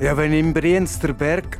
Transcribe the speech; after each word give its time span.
Ja, 0.00 0.16
wenn 0.16 0.32
im 0.32 0.54
Brienz 0.54 0.98
der 0.98 1.12
Berg 1.12 1.58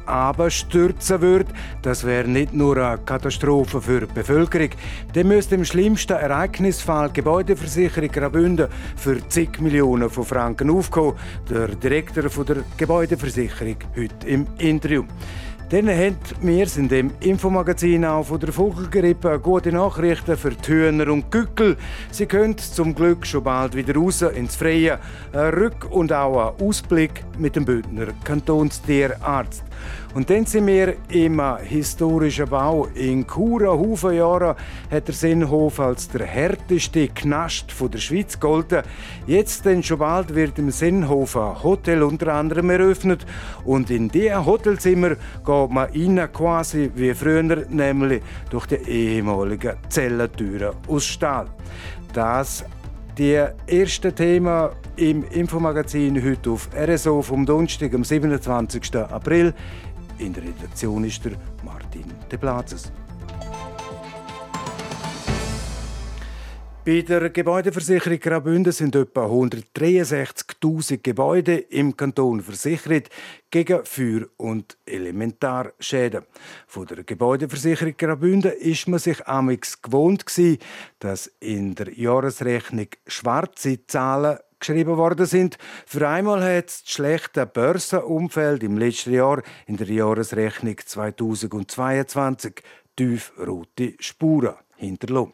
stürzen 0.49 1.21
würde, 1.21 1.53
das 1.83 2.05
wäre 2.05 2.27
nicht 2.27 2.55
nur 2.55 2.79
eine 2.79 2.97
Katastrophe 2.97 3.83
für 3.83 4.07
die 4.07 4.15
Bevölkerung. 4.15 4.71
Dann 5.13 5.29
müsste 5.29 5.57
im 5.57 5.65
schlimmsten 5.67 6.15
Ereignisfall 6.15 7.09
die 7.09 7.21
Gebäudeversicherung 7.21 8.09
Graubünden 8.11 8.69
für 8.97 9.29
zig 9.29 9.61
Millionen 9.61 10.09
von 10.09 10.25
Franken 10.25 10.71
aufkommen. 10.71 11.19
Der 11.51 11.69
Direktor 11.69 12.45
der 12.47 12.65
Gebäudeversicherung 12.79 13.77
heute 13.95 14.27
im 14.27 14.47
Interview. 14.57 15.05
Dann 15.71 15.89
haben 15.89 16.17
wir 16.41 16.67
in 16.77 16.89
dem 16.89 17.13
Infomagazin 17.21 18.05
auch 18.05 18.25
von 18.25 18.41
der 18.41 18.53
Vogelgrippe 18.53 19.39
gute 19.39 19.71
Nachrichten 19.71 20.37
für 20.37 20.51
die 20.51 20.67
Hühner 20.67 21.07
und 21.13 21.31
Gückel. 21.31 21.77
Sie 22.11 22.27
können 22.27 22.59
zum 22.59 22.93
Glück 22.93 23.25
schon 23.25 23.45
bald 23.45 23.77
wieder 23.77 23.95
raus 23.95 24.21
ins 24.23 24.57
Freie. 24.57 24.99
Ein 25.33 25.55
Rück- 25.55 25.87
und 25.89 26.13
auch 26.13 26.55
ein 26.59 26.67
Ausblick 26.67 27.25
mit 27.39 27.55
dem 27.55 27.67
Bündner 27.67 28.09
Kantonstierarzt. 28.25 29.63
Und 30.15 30.29
dann 30.29 30.45
sind 30.45 30.67
wir 30.67 30.97
im 31.09 31.41
historischen 31.59 32.49
Bau. 32.49 32.89
In 32.95 33.27
Chur, 33.27 33.69
Haufen 33.69 34.19
hat 34.91 35.07
der 35.07 35.15
Sinnhof 35.15 35.79
als 35.79 36.09
der 36.09 36.27
härteste 36.27 37.09
Knast 37.09 37.75
der 37.81 37.99
Schweiz 37.99 38.39
gegolten. 38.39 38.83
Jetzt 39.27 39.65
denn 39.65 39.83
schon 39.83 39.99
bald 39.99 40.35
wird 40.35 40.59
im 40.59 40.71
Sinnhof 40.71 41.37
ein 41.37 41.63
Hotel 41.63 42.03
unter 42.03 42.35
anderem 42.35 42.71
eröffnet. 42.71 43.25
Und 43.65 43.91
in 43.91 44.09
diesem 44.09 44.45
Hotelzimmer 44.47 45.11
geht 45.11 45.71
man 45.71 45.89
rein 45.91 46.29
quasi 46.33 46.91
wie 46.95 47.15
früher, 47.15 47.43
nämlich 47.69 48.23
durch 48.51 48.67
die 48.67 48.77
ehemaligen 48.77 49.77
Zellentüren 49.89 50.75
aus 50.89 51.07
Stahl. 51.07 51.47
Das 52.13 52.65
die 53.19 53.35
ersten 53.67 54.15
Themen 54.15 54.71
im 54.97 55.25
Infomagazin 55.25 56.23
heute 56.25 56.51
auf 56.51 56.69
RSO 56.75 57.23
vom 57.23 57.47
Donnerstag, 57.47 57.95
am 57.95 58.05
27. 58.05 58.95
April. 58.97 59.55
In 60.19 60.33
der 60.33 60.45
Redaktion 60.45 61.05
ist 61.05 61.25
der 61.25 61.33
Martin 61.65 62.05
De 62.31 62.39
Plazes. 62.39 62.93
Bei 66.83 67.03
der 67.03 67.29
Gebäudeversicherung 67.29 68.19
Graubünden 68.19 68.73
sind 68.73 68.97
etwa 68.97 69.27
163.000 69.27 71.03
Gebäude 71.03 71.59
im 71.59 71.95
Kanton 71.95 72.41
versichert 72.41 73.11
gegen 73.51 73.85
Feuer- 73.85 74.31
und 74.39 74.79
Elementarschäden. 74.87 76.25
Von 76.67 76.87
der 76.87 77.05
Gebäudeversicherung 77.05 77.95
Graubünden 77.99 78.53
ist 78.53 78.89
man 78.89 78.99
sich 78.99 79.27
amix 79.27 79.83
gewohnt 79.83 80.25
dass 81.01 81.31
in 81.39 81.75
der 81.75 81.93
Jahresrechnung 81.93 82.89
schwarze 83.07 83.87
Zahlen 83.87 84.39
geschrieben 84.59 84.97
worden 84.97 85.27
sind. 85.27 85.59
Für 85.85 86.09
einmal 86.09 86.43
hat 86.43 86.69
das 86.69 86.83
schlechte 86.87 87.45
Börsenumfeld 87.45 88.63
im 88.63 88.79
letzten 88.79 89.13
Jahr 89.13 89.43
in 89.67 89.77
der 89.77 89.89
Jahresrechnung 89.89 90.79
2022 90.79 92.63
tiefrote 92.97 93.97
Spuren 93.99 94.55
hinterlassen. 94.81 95.33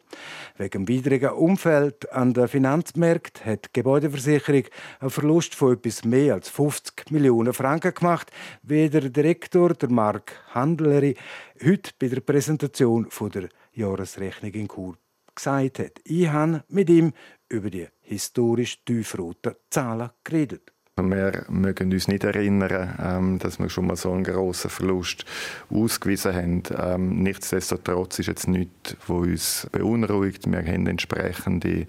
Wegen 0.57 0.85
dem 0.85 0.87
widrigen 0.87 1.31
Umfeld 1.31 2.11
an 2.11 2.33
den 2.33 2.47
Finanzmärkten 2.47 3.45
hat 3.45 3.65
die 3.65 3.69
Gebäudeversicherung 3.73 4.63
einen 4.99 5.09
Verlust 5.09 5.55
von 5.55 5.73
etwas 5.73 6.03
mehr 6.03 6.35
als 6.35 6.49
50 6.49 7.11
Millionen 7.11 7.53
Franken 7.53 7.93
gemacht, 7.93 8.31
wie 8.61 8.89
der 8.89 9.09
Direktor, 9.09 9.73
der 9.73 9.89
Mark 9.89 10.33
Handleri, 10.53 11.15
heute 11.63 11.91
bei 11.99 12.07
der 12.07 12.21
Präsentation 12.21 13.07
der 13.33 13.49
Jahresrechnung 13.73 14.51
in 14.51 14.67
Chur 14.67 14.97
gesagt 15.33 15.79
hat. 15.79 16.01
Ich 16.03 16.27
habe 16.27 16.63
mit 16.67 16.89
ihm 16.89 17.13
über 17.49 17.69
die 17.69 17.87
historisch 18.01 18.83
tiefroten 18.83 19.55
Zahlen 19.69 20.09
geredet. 20.23 20.73
Wir 20.99 21.43
mögen 21.47 21.93
uns 21.93 22.07
nicht 22.07 22.23
erinnern, 22.23 22.95
ähm, 22.99 23.39
dass 23.39 23.59
wir 23.59 23.69
schon 23.69 23.85
mal 23.85 23.95
so 23.95 24.11
einen 24.11 24.23
grossen 24.23 24.71
Verlust 24.71 25.25
ausgewiesen 25.69 26.35
haben. 26.35 26.63
Ähm, 26.75 27.21
nichtsdestotrotz 27.21 28.17
ist 28.17 28.25
jetzt 28.25 28.47
nichts, 28.47 28.97
was 29.05 29.17
uns 29.17 29.67
beunruhigt. 29.71 30.49
Wir 30.49 30.65
haben 30.65 30.87
entsprechende 30.87 31.85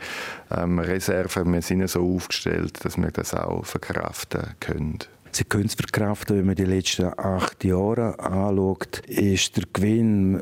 ähm, 0.51 0.79
Reserven. 0.79 1.55
Wir 1.55 1.63
sind 1.63 1.89
so 1.89 2.17
aufgestellt, 2.17 2.85
dass 2.85 2.99
wir 2.99 3.11
das 3.11 3.33
auch 3.33 3.65
verkraften 3.65 4.43
können. 4.61 4.99
Sie 5.33 5.45
können 5.45 5.67
es 5.67 5.75
verkraften, 5.75 6.39
wenn 6.39 6.47
man 6.47 6.55
die 6.55 6.65
letzten 6.65 7.07
acht 7.19 7.65
Jahre 7.65 8.19
anschaut, 8.19 9.01
ist 9.07 9.57
der 9.57 9.65
Gewinn 9.73 10.41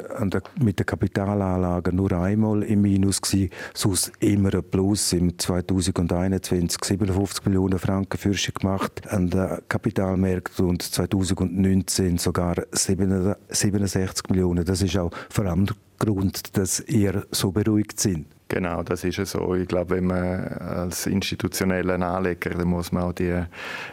mit 0.61 0.79
den 0.79 0.87
Kapitalanlagen 0.87 1.97
nur 1.97 2.13
einmal 2.13 2.63
im 2.63 2.83
Minus 2.83 3.21
gewesen, 3.21 3.51
sonst 3.75 4.13
immer 4.21 4.55
ein 4.55 4.63
Plus. 4.63 5.13
Im 5.13 5.39
2021 5.39 6.85
57 6.85 7.47
Millionen 7.47 7.79
Franken 7.79 8.19
Fürsche 8.19 8.53
gemacht 8.53 9.07
an 9.09 9.31
den 9.31 9.59
Kapitalmärkten 9.69 10.67
und 10.67 10.83
2019 10.83 12.19
sogar 12.19 12.57
67 12.73 14.31
Millionen. 14.31 14.65
Das 14.65 14.83
ist 14.83 14.97
auch 14.97 15.11
vor 15.31 15.47
allem 15.47 15.67
der 15.67 15.77
Grund, 15.99 16.57
dass 16.57 16.81
ihr 16.81 17.27
so 17.31 17.53
beruhigt 17.53 18.01
sind. 18.01 18.27
Genau, 18.49 18.85
das 18.85 19.03
ist 19.03 19.19
es 19.19 19.33
so. 19.33 19.57
Ich 19.57 19.67
glaube, 19.67 19.97
wenn 19.97 20.07
man 20.07 20.45
als 20.45 21.07
institutioneller 21.07 22.01
Anleger, 22.01 22.51
dann 22.51 22.69
muss 22.69 22.93
man 22.93 23.03
auch 23.03 23.13
die 23.13 23.43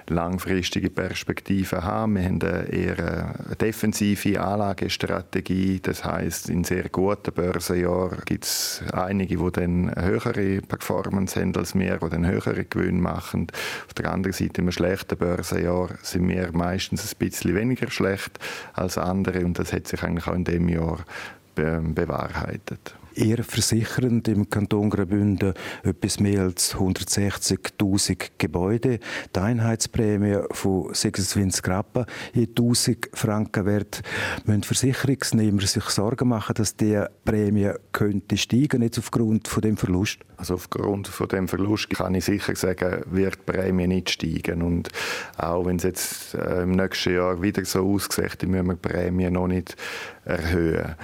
langfristige 0.09 0.91
Perspektive 0.91 1.83
haben. 1.83 2.15
Wir 2.15 2.25
haben 2.25 2.39
eher 2.39 2.99
eine 2.99 3.55
defensive 3.55 4.39
Anlagestrategie. 4.39 5.79
Das 5.81 6.05
heißt, 6.05 6.49
in 6.49 6.63
sehr 6.63 6.89
guten 6.89 7.33
Börsenjahren 7.33 8.19
gibt 8.25 8.43
es 8.43 8.83
einige, 8.93 9.37
die 9.37 9.51
dann 9.53 9.89
eine 9.89 10.05
höhere 10.07 10.61
Performance 10.61 11.41
haben 11.41 11.55
als 11.55 11.73
wir, 11.73 11.97
die 11.97 12.09
dann 12.09 12.27
höhere 12.27 12.63
Gewinne 12.63 13.01
machen. 13.01 13.47
Auf 13.87 13.95
der 13.95 14.11
anderen 14.11 14.33
Seite, 14.33 14.61
im 14.61 14.71
schlechten 14.71 15.17
Börsenjahr 15.17 15.89
sind 16.03 16.29
wir 16.29 16.51
meistens 16.51 17.11
ein 17.11 17.17
bisschen 17.17 17.55
weniger 17.55 17.89
schlecht 17.89 18.37
als 18.73 18.99
andere 18.99 19.45
und 19.45 19.57
das 19.57 19.73
hat 19.73 19.87
sich 19.87 20.03
eigentlich 20.03 20.27
auch 20.27 20.35
in 20.35 20.43
dem 20.43 20.69
Jahr 20.69 20.99
bewahrheitet 21.55 22.95
eher 23.15 23.43
versichernd 23.43 24.27
im 24.27 24.49
Kanton 24.49 24.89
Graubünden 24.89 25.53
etwas 25.83 26.19
mehr 26.19 26.41
als 26.41 26.75
160.000 26.75 28.31
Gebäude. 28.37 28.99
Die 29.35 29.39
Einheitsprämie 29.39 30.39
von 30.51 30.93
26 30.93 31.67
Rappen 31.67 32.05
je 32.33 32.47
1000 32.47 33.09
Franken 33.13 33.65
wert. 33.65 34.01
Müssen 34.45 34.63
Versicherungsnehmer 34.63 35.61
sich 35.61 35.85
Sorgen 35.85 36.29
machen, 36.29 36.55
dass 36.55 36.75
die 36.75 37.01
Prämie 37.25 37.71
könnte 37.91 38.37
steigen, 38.37 38.81
jetzt 38.81 38.99
aufgrund 38.99 39.47
von 39.47 39.61
dem 39.61 39.77
Verlust? 39.77 40.19
Also 40.37 40.55
aufgrund 40.55 41.07
von 41.07 41.27
dem 41.27 41.47
Verlust 41.47 41.89
kann 41.91 42.15
ich 42.15 42.25
sicher 42.25 42.55
sagen, 42.55 43.03
wird 43.05 43.35
die 43.35 43.51
Prämie 43.51 43.87
nicht 43.87 44.09
steigen. 44.09 44.61
Und 44.61 44.89
auch 45.37 45.65
wenn 45.65 45.77
es 45.77 45.83
jetzt 45.83 46.33
äh, 46.35 46.63
im 46.63 46.71
nächsten 46.71 47.15
Jahr 47.15 47.41
wieder 47.41 47.63
so 47.63 47.93
aussieht, 47.93 48.43
müssen 48.43 48.67
wir 48.67 48.73
die 48.73 48.89
Prämie 48.89 49.29
noch 49.29 49.47
nicht 49.47 49.77
erhöhen. 50.25 50.95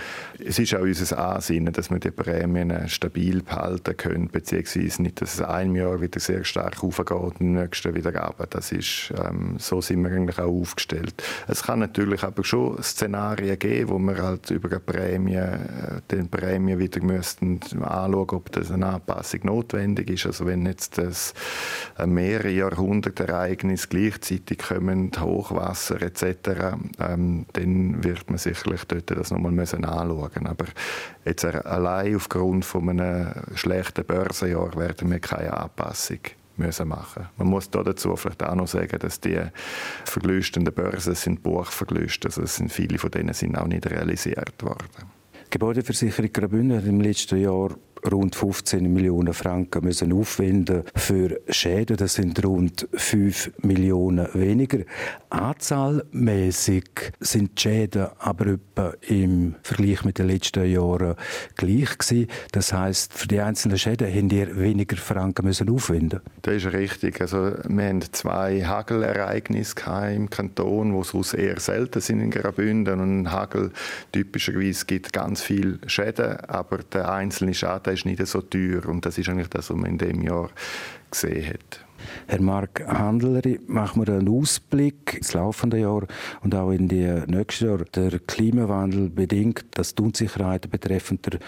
Es 0.45 0.59
ist 0.59 0.73
auch 0.75 0.81
unser 0.81 1.17
Ansinnen, 1.17 1.73
dass 1.73 1.89
wir 1.89 1.98
die 1.99 2.11
Prämien 2.11 2.87
stabil 2.87 3.41
behalten 3.41 3.95
können, 3.97 4.27
beziehungsweise 4.27 5.01
nicht, 5.01 5.21
dass 5.21 5.35
es 5.35 5.41
einem 5.41 5.75
Jahr 5.75 6.01
wieder 6.01 6.19
sehr 6.19 6.43
stark 6.43 6.83
aufgeht 6.83 7.11
und 7.11 7.41
im 7.41 7.53
nächsten 7.53 7.95
wieder 7.95 8.15
runter. 8.15 8.47
Das 8.49 8.71
ist, 8.71 9.13
ähm, 9.23 9.55
so 9.57 9.81
sind 9.81 10.03
wir 10.03 10.11
eigentlich 10.11 10.39
auch 10.39 10.61
aufgestellt. 10.61 11.21
Es 11.47 11.63
kann 11.63 11.79
natürlich 11.79 12.23
aber 12.23 12.43
schon 12.43 12.81
Szenarien 12.81 13.57
geben, 13.59 13.89
wo 13.89 13.99
wir 13.99 14.21
halt 14.21 14.49
über 14.51 14.69
eine 14.69 14.79
Prämie, 14.79 15.35
äh, 15.35 16.01
den 16.11 16.29
Prämie 16.29 16.77
wieder 16.77 17.01
müssten 17.03 17.59
anschauen, 17.81 18.29
ob 18.29 18.51
das 18.51 18.71
eine 18.71 18.87
Anpassung 18.87 19.41
notwendig 19.43 20.09
ist. 20.09 20.25
Also 20.25 20.45
wenn 20.45 20.65
jetzt 20.65 20.97
das 20.97 21.33
mehrere 22.05 22.49
Jahrhunderte 22.49 23.27
Ereignis 23.27 23.89
gleichzeitig 23.89 24.59
kommen, 24.59 25.11
Hochwasser 25.19 26.01
etc., 26.01 26.77
ähm, 26.99 27.45
dann 27.53 28.03
wird 28.03 28.29
man 28.29 28.37
sicherlich 28.37 28.83
dort 28.85 29.09
das 29.11 29.31
nochmal 29.31 29.51
müssen 29.51 29.85
anschauen 29.85 30.47
Aber 30.47 30.65
jetzt 31.25 31.45
allein 31.89 32.15
aufgrund 32.15 32.65
von 32.65 32.89
einem 32.89 33.31
schlechten 33.55 34.05
Börsenjahr 34.05 34.75
werden 34.75 35.09
wir 35.11 35.19
keine 35.19 35.55
Anpassung 35.55 36.19
müssen 36.57 36.87
machen. 36.89 37.27
Man 37.37 37.47
muss 37.47 37.69
da 37.69 37.83
dazu 37.83 38.15
vielleicht 38.15 38.43
auch 38.43 38.55
noch 38.55 38.67
sagen, 38.67 38.99
dass 38.99 39.19
die 39.19 39.39
verlustenden 40.05 40.73
Börsen 40.73 41.15
sind 41.15 41.41
Buchverluste, 41.41 42.27
also 42.27 42.45
sind 42.45 42.71
viele 42.71 42.97
von 42.97 43.11
denen 43.11 43.33
sind 43.33 43.57
auch 43.57 43.67
nicht 43.67 43.89
realisiert 43.89 44.61
worden. 44.61 45.09
Die 45.45 45.51
Gebäudeversicherung 45.51 46.31
Graubünden 46.31 46.77
hat 46.77 46.85
im 46.85 47.01
letzten 47.01 47.37
Jahr 47.37 47.71
rund 48.11 48.35
15 48.35 48.91
Millionen 48.91 49.33
Franken 49.33 49.83
müssen 49.83 50.13
aufwenden 50.13 50.83
für 50.95 51.39
Schäden. 51.49 51.97
Das 51.97 52.15
sind 52.15 52.43
rund 52.43 52.87
5 52.93 53.51
Millionen 53.61 54.27
weniger. 54.33 54.79
Anzahlmäßig 55.29 56.83
sind 57.19 57.57
die 57.57 57.61
Schäden 57.61 58.07
aber 58.19 58.47
etwa 58.47 58.93
im 59.07 59.55
Vergleich 59.63 60.03
mit 60.03 60.17
den 60.17 60.27
letzten 60.27 60.65
Jahren 60.65 61.15
gleich 61.55 61.97
gewesen. 61.97 62.27
Das 62.51 62.73
heißt, 62.73 63.13
für 63.13 63.27
die 63.27 63.39
einzelnen 63.39 63.77
Schäden 63.77 64.13
haben 64.13 64.29
ihr 64.29 64.57
weniger 64.59 64.97
Franken 64.97 65.45
müssen 65.45 65.69
aufwenden. 65.69 66.21
Das 66.41 66.55
ist 66.55 66.73
richtig. 66.73 67.21
Also 67.21 67.53
wir 67.67 67.85
haben 67.85 68.01
zwei 68.11 68.63
Hagelereignisse 68.63 69.75
im 70.15 70.29
Kanton, 70.29 70.97
die 70.97 71.03
sonst 71.03 71.33
eher 71.33 71.59
selten 71.59 72.01
sind 72.01 72.21
in 72.21 72.31
Graubünden 72.31 72.99
und 72.99 73.31
Hagel 73.31 73.71
typischerweise 74.11 74.85
gibt 74.85 75.13
ganz 75.13 75.41
viel 75.41 75.79
Schäden, 75.87 76.37
aber 76.47 76.79
der 76.79 77.11
einzelne 77.11 77.53
Schaden 77.53 77.88
ist 77.89 78.05
nicht 78.05 78.25
so 78.25 78.41
teuer 78.41 78.85
und 78.87 79.05
das 79.05 79.17
ist 79.17 79.29
eigentlich 79.29 79.49
das, 79.49 79.69
was 79.69 79.77
man 79.77 79.91
in 79.91 79.97
dem 79.97 80.21
Jahr 80.21 80.49
gesehen 81.11 81.53
hat. 81.53 81.85
Herr 82.27 82.41
Mark 82.41 82.83
Handleri, 82.87 83.59
machen 83.67 84.05
wir 84.05 84.13
einen 84.13 84.29
Ausblick 84.29 85.15
ins 85.15 85.33
laufende 85.33 85.79
Jahr 85.79 86.05
und 86.41 86.55
auch 86.55 86.71
in 86.71 86.87
die 86.87 87.23
nächsten 87.27 87.65
Jahr. 87.65 87.79
Der 87.95 88.19
Klimawandel 88.19 89.09
bedingt, 89.09 89.65
dass 89.71 89.95
die 89.95 90.03
Unsicherheit 90.03 90.69
betreffend 90.69 91.25
der 91.25 91.39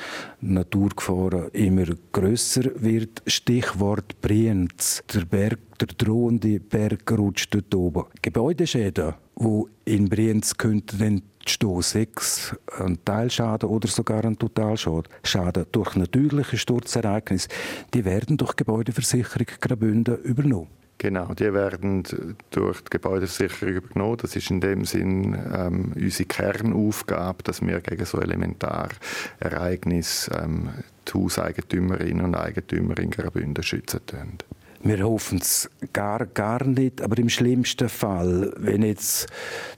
Naturgefahren 0.41 1.49
immer 1.53 1.85
größer 2.11 2.81
wird. 2.81 3.21
Stichwort 3.27 4.19
Brienz. 4.21 5.03
Der 5.13 5.25
Berg, 5.25 5.59
der 5.81 5.88
drohende 5.98 6.60
Berg 6.60 7.12
rutscht 7.12 7.54
dort 7.54 7.75
oben. 7.75 8.06
Gebäudeschäden, 8.22 9.13
die 9.39 9.63
in 9.86 10.10
Brienz 10.10 10.57
könnten 10.57 11.24
stehen 11.45 11.81
sechs 11.81 12.56
ein 12.80 13.04
Teilschaden 13.04 13.68
oder 13.69 13.88
sogar 13.88 14.24
ein 14.25 14.38
Totalschaden 14.38 15.12
Schaden 15.24 15.66
durch 15.72 15.95
natürliche 15.95 16.57
Sturzereignisse, 16.57 17.50
die 17.94 18.06
werden 18.06 18.38
durch 18.38 18.56
Gebäudeversicherung 18.56 19.48
Graubünden 19.60 20.18
übernommen. 20.18 20.68
Genau, 20.98 21.33
die 21.33 21.51
werden 21.51 22.04
durch 22.51 22.81
die 22.81 22.92
Gebäudeversicherung 22.92 23.74
übernommen. 23.74 24.18
Das 24.22 24.36
ist 24.36 24.51
in 24.51 24.62
dem 24.62 24.86
Sinn 24.86 25.36
ähm, 25.51 25.94
unsere 25.95 26.27
Kernaufgabe, 26.27 27.42
dass 27.42 27.66
wir 27.66 27.80
gegen 27.80 28.06
so 28.06 28.22
Elementarereignisse 28.22 30.44
ähm, 30.44 30.69
die 31.07 31.13
Hauseigentümerinnen 31.13 32.24
und 32.24 32.36
Eigentümer 32.36 33.00
in 33.00 33.10
Graubünden 33.10 33.63
schützen 33.63 34.01
können. 34.06 34.38
Wir 34.83 35.04
hoffen 35.04 35.38
es 35.38 35.69
gar, 35.94 36.25
gar 36.25 36.66
nicht, 36.66 37.04
aber 37.04 37.19
im 37.19 37.30
schlimmsten 37.30 37.88
Fall, 37.88 38.51
wenn 38.57 38.81
jetzt 38.81 39.28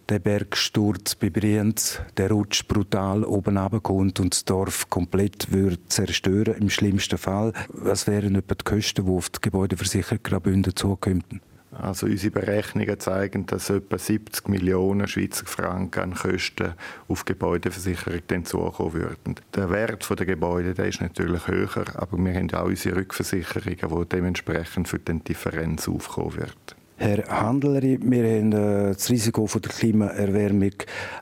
der 0.08 0.20
Bergsturz 0.20 1.16
bei 1.16 1.30
Brienz, 1.30 2.00
der 2.16 2.32
Rutsch 2.32 2.66
brutal 2.66 3.26
oben 3.26 3.58
runterkommt 3.58 4.22
und 4.22 4.34
das 4.34 4.46
Dorf 4.46 4.90
komplett 4.90 5.52
würde 5.52 5.86
zerstören, 5.88 6.56
im 6.56 6.70
schlimmsten 6.70 7.18
Fall, 7.18 7.52
was 7.68 8.08
wären 8.08 8.36
etwa 8.36 8.56
die 8.56 8.64
Kosten, 8.64 9.06
die 9.06 9.12
auf 9.12 9.30
die 9.30 9.42
Gebäudeversicherung 9.42 10.24
Graubünden 10.24 10.74
zukommen? 10.74 11.42
Also 11.82 12.06
unsere 12.06 12.32
Berechnungen 12.32 13.00
zeigen, 13.00 13.46
dass 13.46 13.70
etwa 13.70 13.98
70 13.98 14.48
Millionen 14.48 15.08
Schweizer 15.08 15.46
Franken 15.46 16.00
an 16.00 16.14
Kosten 16.14 16.74
auf 17.08 17.26
Gebäudeversicherung 17.26 18.22
dann 18.28 18.46
zukommen 18.46 18.94
würden. 18.94 19.36
Der 19.56 19.70
Wert 19.70 20.08
der 20.10 20.26
Gebäude 20.26 20.74
der 20.74 20.88
ist 20.88 21.02
natürlich 21.02 21.48
höher, 21.48 21.86
aber 21.96 22.18
wir 22.18 22.34
haben 22.34 22.52
auch 22.54 22.66
unsere 22.66 22.98
Rückversicherungen, 22.98 24.02
die 24.02 24.10
dementsprechend 24.10 24.88
für 24.88 25.00
die 25.00 25.20
Differenz 25.20 25.88
aufkommen 25.88 26.38
wird. 26.38 26.76
Herr 26.96 27.28
Handleri, 27.28 27.98
wir 28.02 28.24
haben 28.24 28.52
äh, 28.52 28.94
das 28.94 29.10
Risiko 29.10 29.48
der 29.48 29.72
Klimaerwärmung 29.72 30.74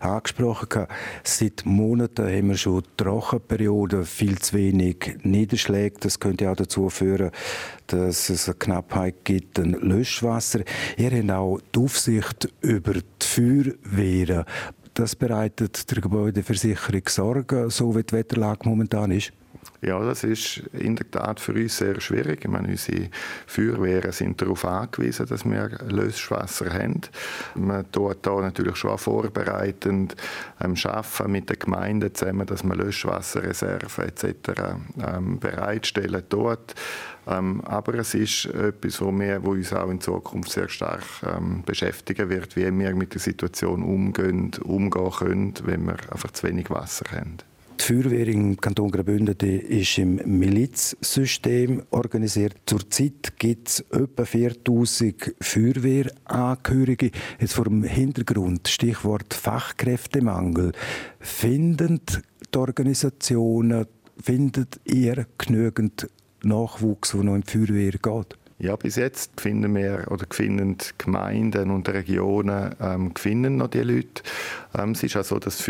angesprochen. 0.01 0.85
Seit 1.23 1.65
Monaten 1.65 2.27
haben 2.27 2.49
wir 2.49 2.57
schon 2.57 2.83
Trockenperioden, 2.97 4.03
viel 4.05 4.37
zu 4.39 4.57
wenig 4.57 5.17
Niederschläge. 5.23 5.95
Das 6.01 6.19
könnte 6.19 6.51
auch 6.51 6.55
dazu 6.55 6.89
führen, 6.89 7.31
dass 7.87 8.29
es 8.29 8.49
eine 8.49 8.57
Knappheit 8.57 9.23
gibt 9.23 9.59
an 9.59 9.71
Löschwasser. 9.71 10.61
Ihr 10.97 11.11
habt 11.11 11.31
auch 11.31 11.59
die 11.73 11.79
Aufsicht 11.79 12.49
über 12.61 12.93
die 12.93 13.25
Feuerwehren. 13.25 14.43
Das 14.93 15.15
bereitet 15.15 15.89
der 15.89 16.01
Gebäudeversicherung 16.01 17.03
Sorgen, 17.07 17.69
so 17.69 17.95
wie 17.95 18.03
die 18.03 18.13
Wetterlage 18.13 18.67
momentan 18.67 19.11
ist. 19.11 19.31
Ja, 19.81 19.99
das 20.03 20.23
ist 20.23 20.57
in 20.73 20.95
der 20.95 21.09
Tat 21.09 21.39
für 21.39 21.53
uns 21.53 21.77
sehr 21.77 21.99
schwierig. 22.01 22.41
Ich 22.43 22.51
meine, 22.51 22.67
unsere 22.67 23.09
Feuerwehren 23.47 24.11
sind 24.11 24.39
darauf 24.39 24.63
angewiesen, 24.63 25.25
dass 25.25 25.43
wir 25.43 25.69
Löschwasser 25.89 26.71
haben. 26.71 27.01
Man 27.55 27.91
tut 27.91 28.17
da 28.21 28.41
natürlich 28.41 28.75
schon 28.75 28.97
vorbereitend 28.99 30.15
ähm, 30.63 30.75
arbeiten 30.83 31.31
mit 31.31 31.49
den 31.49 31.57
Gemeinden 31.57 32.13
zusammen, 32.13 32.45
dass 32.45 32.63
man 32.63 32.77
Löschwasserreserven 32.77 34.05
etc. 34.05 34.25
Ähm, 35.03 35.39
bereitstellen 35.39 36.23
dort. 36.29 36.75
Ähm, 37.27 37.61
aber 37.65 37.95
es 37.95 38.13
ist 38.13 38.45
etwas, 38.45 39.01
wo, 39.01 39.11
wir, 39.11 39.43
wo 39.43 39.51
uns 39.51 39.73
auch 39.73 39.89
in 39.89 39.99
Zukunft 39.99 40.51
sehr 40.51 40.69
stark 40.69 41.03
ähm, 41.23 41.63
beschäftigen 41.65 42.29
wird, 42.29 42.55
wie 42.55 42.71
wir 42.77 42.95
mit 42.95 43.15
der 43.15 43.21
Situation 43.21 43.81
umgehen, 43.81 44.51
umgehen 44.63 45.11
können, 45.11 45.53
wenn 45.63 45.85
wir 45.85 45.97
einfach 46.11 46.31
zu 46.31 46.47
wenig 46.47 46.69
Wasser 46.69 47.05
haben. 47.11 47.37
Die 47.81 47.87
Feuerwehr 47.87 48.27
im 48.27 48.57
Kanton 48.57 48.91
Graubünden 48.91 49.35
ist 49.39 49.97
im 49.97 50.17
Milizsystem 50.37 51.81
organisiert. 51.89 52.53
Zurzeit 52.67 53.33
gibt 53.39 53.69
es 53.69 53.79
etwa 53.89 54.23
4000 54.23 55.33
Feuerwehrangehörige. 55.41 57.09
Jetzt 57.39 57.53
vor 57.53 57.63
dem 57.63 57.83
Hintergrund, 57.83 58.67
Stichwort 58.67 59.33
Fachkräftemangel. 59.33 60.73
Finden 61.19 62.01
die 62.53 62.57
Organisationen, 62.57 63.87
findet 64.21 64.79
ihr 64.85 65.25
genügend 65.39 66.07
Nachwuchs, 66.43 67.13
der 67.13 67.23
noch 67.23 67.35
in 67.35 67.41
die 67.41 67.51
Feuerwehr 67.51 67.93
geht? 67.93 68.40
Ja, 68.61 68.75
bis 68.75 68.95
jetzt 68.95 69.41
finden 69.41 69.73
wir 69.73 70.05
oder 70.11 70.27
finden 70.29 70.77
Gemeinden 70.99 71.71
und 71.71 71.89
Regionen 71.89 72.75
ähm, 72.79 73.11
finden 73.15 73.57
noch 73.57 73.69
die 73.69 73.79
Leute. 73.79 74.21
Ähm, 74.77 74.91
es 74.91 75.01
ist 75.01 75.17
auch 75.17 75.23
so, 75.23 75.39
dass 75.39 75.57
die 75.57 75.63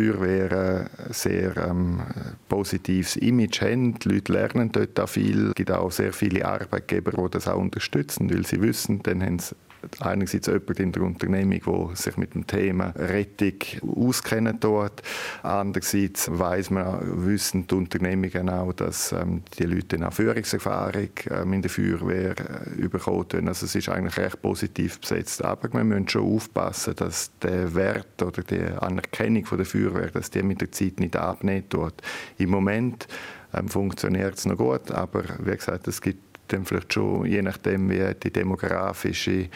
ein 0.52 1.14
sehr 1.14 1.56
ähm, 1.56 2.02
positives 2.50 3.16
Image 3.16 3.62
haben. 3.62 3.98
Die 3.98 4.10
Leute 4.10 4.34
lernen 4.34 4.74
dort 4.74 5.00
auch 5.00 5.08
viel. 5.08 5.48
Es 5.48 5.56
gibt 5.56 5.72
auch 5.72 5.90
sehr 5.90 6.12
viele 6.12 6.44
Arbeitgeber, 6.44 7.12
die 7.12 7.32
das 7.32 7.48
auch 7.48 7.60
unterstützen, 7.60 8.30
weil 8.30 8.46
sie 8.46 8.62
wissen, 8.62 9.02
dann 9.04 9.24
haben 9.24 9.40
sie 9.40 9.56
einerseits 10.00 10.48
jemand 10.48 10.80
in 10.80 10.92
der 10.92 11.04
Unternehmung, 11.04 11.90
der 11.90 11.96
sich 11.96 12.18
mit 12.18 12.34
dem 12.34 12.48
Thema 12.48 12.94
Rettung 12.96 13.54
auskennen 13.96 14.58
dort. 14.60 15.02
Andererseits 15.44 16.30
weiß 16.32 16.70
man, 16.72 17.26
wissen 17.26 17.68
die 17.68 17.76
Unternehmungen 17.76 18.50
auch, 18.50 18.74
dass 18.74 19.12
ähm, 19.12 19.44
die 19.58 19.64
Leute 19.64 19.98
eine 19.98 20.12
Führungserfahrung 20.12 21.10
ähm, 21.30 21.54
in 21.54 21.62
der 21.62 21.72
Feuerwehr 21.72 22.36
äh, 22.78 22.88
bekommen. 22.88 23.48
Also 23.48 23.66
es 23.66 23.76
ist 23.76 23.90
eigentlich 23.90 24.18
recht 24.18 24.42
positiv 24.42 25.00
besetzt. 25.00 25.44
Aber 25.44 25.72
wir 25.72 25.84
müssen 25.84 26.08
schon 26.08 26.36
aufpassen, 26.36 26.96
dass 26.96 27.32
der 27.40 27.74
Wert 27.76 28.22
oder 28.22 28.44
die 28.44 28.62
Anerkennung 28.62 29.46
von 29.46 29.58
der 29.58 29.66
Feuerwehr, 29.66 30.12
dass 30.12 30.30
die 30.30 30.44
mit 30.44 30.62
der 30.62 30.72
Zeit 30.72 31.00
nicht 31.00 31.16
abnehmen 31.16 31.68
tut. 31.70 31.96
Im 32.38 32.50
Moment 32.50 33.08
ähm, 33.54 33.68
funktioniert 33.68 34.38
es 34.38 34.46
noch 34.46 34.58
gut, 34.58 34.92
aber 34.92 35.24
wie 35.40 35.56
gesagt, 35.56 35.88
es 35.88 36.02
gibt 36.02 36.31
dann 36.52 36.66
vielleicht 36.66 36.94
schon, 36.94 37.26
je 37.26 37.42
nachdem, 37.42 37.90
wie 37.90 38.14
die 38.16 38.32
demografische 38.32 39.50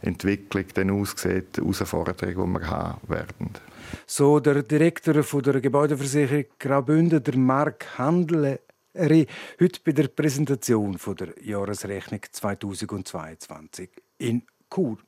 Entwicklung 0.00 0.64
dann 0.74 0.90
aussieht, 0.90 1.58
Herausforderungen, 1.58 2.54
die 2.54 2.60
wir 2.60 2.70
haben 2.70 3.08
werden. 3.08 3.50
So 4.06 4.40
der 4.40 4.62
Direktor 4.62 5.14
der 5.14 5.60
Gebäudeversicherung 5.60 6.44
Graubünden, 6.58 7.22
der 7.22 7.36
Mark 7.36 7.98
Handler, 7.98 8.58
heute 8.94 9.80
bei 9.84 9.92
der 9.92 10.08
Präsentation 10.08 10.98
der 11.18 11.34
Jahresrechnung 11.42 12.20
2022 12.30 13.90
in 14.18 14.42
Chur. 14.72 14.98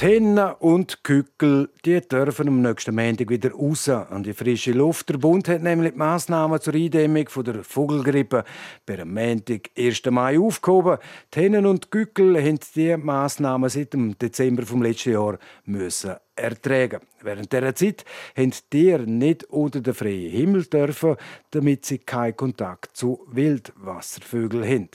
Hennen 0.00 0.52
und 0.60 1.02
Kückel, 1.02 1.70
die 1.84 2.00
dürfen 2.00 2.46
am 2.46 2.62
nächsten 2.62 2.94
Montag 2.94 3.30
wieder 3.30 3.50
raus 3.50 3.88
an 3.88 4.22
die 4.22 4.32
frische 4.32 4.70
Luft. 4.70 5.08
Der 5.08 5.18
Bund 5.18 5.48
hat 5.48 5.62
nämlich 5.62 5.92
die 5.92 5.98
Massnahmen 5.98 6.60
zur 6.60 6.74
Eindämmung 6.74 7.26
der 7.44 7.64
Vogelgrippe 7.64 8.44
per 8.86 9.04
Montag, 9.04 9.70
1. 9.76 10.02
Mai, 10.10 10.38
aufgehoben. 10.38 10.98
Die 11.34 11.40
Hennen 11.40 11.66
und 11.66 11.90
Kückel 11.90 12.40
haben 12.40 12.60
diese 12.76 12.96
Massnahmen 12.96 13.68
seit 13.68 13.92
dem 13.92 14.16
Dezember 14.16 14.64
vom 14.64 14.82
letzten 14.82 15.14
Jahr 15.14 15.36
müssen 15.64 16.14
ertragen. 16.36 17.00
Während 17.22 17.52
dieser 17.52 17.74
Zeit 17.74 18.04
haben 18.36 18.50
die 18.50 18.70
Tiere 18.70 19.02
nicht 19.02 19.44
unter 19.44 19.80
den 19.80 19.94
freien 19.94 20.30
Himmel 20.30 20.64
dürfen, 20.64 21.16
damit 21.50 21.84
sie 21.84 21.98
keinen 21.98 22.36
Kontakt 22.36 22.96
zu 22.96 23.26
Wildwasservögeln 23.30 24.64
haben. 24.64 24.88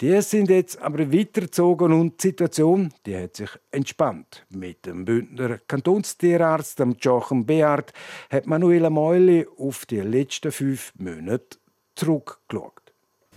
Die 0.00 0.20
sind 0.22 0.50
jetzt 0.50 0.80
aber 0.80 1.12
weitergezogen 1.12 1.92
und 1.92 2.22
die 2.22 2.28
Situation 2.28 2.92
die 3.06 3.16
hat 3.16 3.36
sich 3.36 3.50
entspannt. 3.70 4.44
Mit 4.50 4.86
dem 4.86 5.04
Bündner 5.04 5.58
Kantonstierarzt 5.66 6.82
Joachim 7.00 7.44
Beard 7.46 7.92
hat 8.30 8.46
Manuela 8.46 8.90
Meuli 8.90 9.46
auf 9.58 9.86
die 9.86 10.00
letzten 10.00 10.52
fünf 10.52 10.92
Monate 10.98 11.58
zurückgeschaut. 11.94 12.80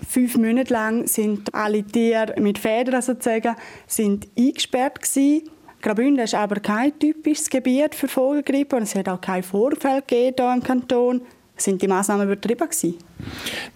Fünf 0.07 0.37
Monate 0.37 0.73
lang 0.73 1.07
sind 1.07 1.53
alle 1.53 1.83
Tiere 1.83 2.39
mit 2.39 2.57
Federn 2.57 3.01
sozusagen 3.01 3.55
sind 3.85 4.27
eingesperrt 4.37 5.01
gewesen. 5.01 5.49
Graubünden 5.83 6.23
ist 6.23 6.33
aber 6.33 6.61
kein 6.61 6.97
typisches 6.97 7.49
Gebiet 7.49 7.93
für 7.93 8.07
Vogelgrippe 8.07 8.77
und 8.77 8.83
es 8.83 8.95
hat 8.95 9.09
auch 9.09 9.19
kein 9.19 9.43
Vorfall 9.43 10.01
gegeben 10.01 10.53
im 10.55 10.63
Kanton. 10.63 11.21
Sind 11.57 11.81
die 11.81 11.89
Maßnahmen 11.89 12.25
übertrieben 12.25 12.69
gewesen? 12.69 12.95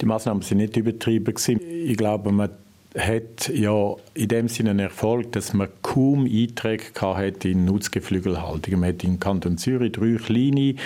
Die 0.00 0.06
Maßnahmen 0.06 0.42
sind 0.42 0.56
nicht 0.56 0.74
übertrieben 0.74 1.34
gewesen. 1.34 1.60
Ich 1.60 1.98
glaube, 1.98 2.32
man 2.32 2.48
hat 2.96 3.50
ja 3.52 3.94
in 4.14 4.28
dem 4.28 4.48
Sinne 4.48 4.70
einen 4.70 4.78
Erfolg, 4.78 5.32
dass 5.32 5.52
man 5.52 5.68
kaum 5.82 6.24
Einträge 6.24 6.84
hatte 6.98 7.50
in 7.50 7.66
Nutzgeflügelhaltung. 7.66 8.80
Man 8.80 8.88
hat 8.88 9.04
im 9.04 9.20
Kanton 9.20 9.58
Zürich 9.58 9.92
drei 9.92 10.16
kleine, 10.16 10.76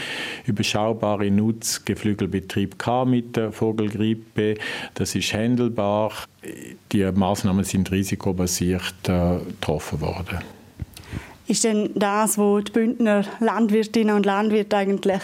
überschaubare 0.44 1.30
Nutzgeflügelbetriebe 1.30 2.76
mit 3.06 3.36
der 3.36 3.52
Vogelgrippe. 3.52 4.56
Das 4.94 5.14
ist 5.14 5.32
handelbar. 5.32 6.10
Die 6.90 7.04
Maßnahmen 7.04 7.62
sind 7.62 7.92
risikobasiert 7.92 9.08
äh, 9.08 9.38
getroffen 9.38 10.00
worden. 10.00 10.40
Ist 11.46 11.64
denn 11.64 11.90
das, 11.94 12.38
was 12.38 12.64
die 12.64 12.72
Bündner 12.72 13.24
Landwirtinnen 13.40 14.14
und 14.14 14.26
Landwirte 14.26 14.76
eigentlich 14.76 15.22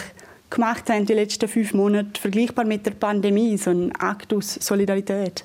gemacht 0.50 0.88
haben 0.90 1.06
die 1.06 1.12
letzten 1.12 1.48
fünf 1.48 1.74
Monate, 1.74 2.20
vergleichbar 2.20 2.64
mit 2.64 2.86
der 2.86 2.92
Pandemie, 2.92 3.56
so 3.56 3.70
ein 3.70 3.94
Akt 3.96 4.32
aus 4.32 4.54
Solidarität? 4.54 5.44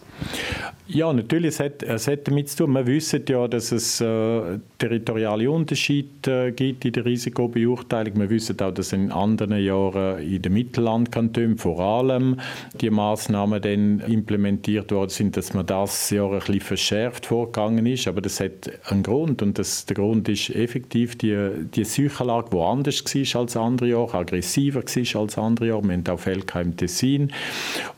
Ja, 0.85 1.13
natürlich, 1.13 1.55
es 1.55 1.59
hat, 1.61 1.81
es 1.81 2.07
hat 2.07 2.27
damit 2.27 2.49
zu 2.49 2.65
tun. 2.65 2.73
Wir 2.73 2.85
wissen 2.85 3.23
ja, 3.29 3.47
dass 3.47 3.71
es 3.71 4.01
äh, 4.01 4.59
territoriale 4.77 5.49
Unterschiede 5.49 6.47
äh, 6.47 6.51
gibt 6.51 6.83
in 6.83 6.91
der 6.91 7.05
Risikobeurteilung. 7.05 8.19
Wir 8.19 8.29
wissen 8.29 8.59
auch, 8.59 8.71
dass 8.71 8.91
in 8.91 9.09
anderen 9.09 9.63
Jahren 9.63 10.21
in 10.21 10.41
den 10.41 10.51
Mittellandkantonen 10.51 11.57
vor 11.57 11.79
allem 11.79 12.37
die 12.81 12.89
Maßnahmen 12.89 13.61
dann 13.61 14.01
implementiert 14.01 14.91
worden 14.91 15.09
sind, 15.09 15.37
dass 15.37 15.53
man 15.53 15.65
das 15.65 16.09
Jahr 16.09 16.33
ein 16.33 16.39
bisschen 16.39 16.59
verschärft 16.59 17.27
vorgegangen 17.27 17.85
ist. 17.85 18.09
Aber 18.09 18.19
das 18.19 18.41
hat 18.41 18.69
einen 18.89 19.03
Grund 19.03 19.41
und 19.41 19.57
das, 19.57 19.85
der 19.85 19.95
Grund 19.95 20.27
ist 20.27 20.49
effektiv 20.49 21.17
die, 21.17 21.49
die 21.73 21.85
Seuchenlage, 21.85 22.49
die 22.51 22.59
anders 22.59 23.03
war 23.05 23.41
als 23.41 23.55
andere 23.55 23.87
Jahre, 23.87 24.17
aggressiver 24.17 24.83
war 24.83 25.21
als 25.21 25.37
andere 25.37 25.67
Jahre. 25.69 25.83
Wir 25.85 25.93
haben 25.93 26.07
auch 26.07 26.19
Fälle 26.19 26.43
im 26.61 26.75
Tessin 26.75 27.31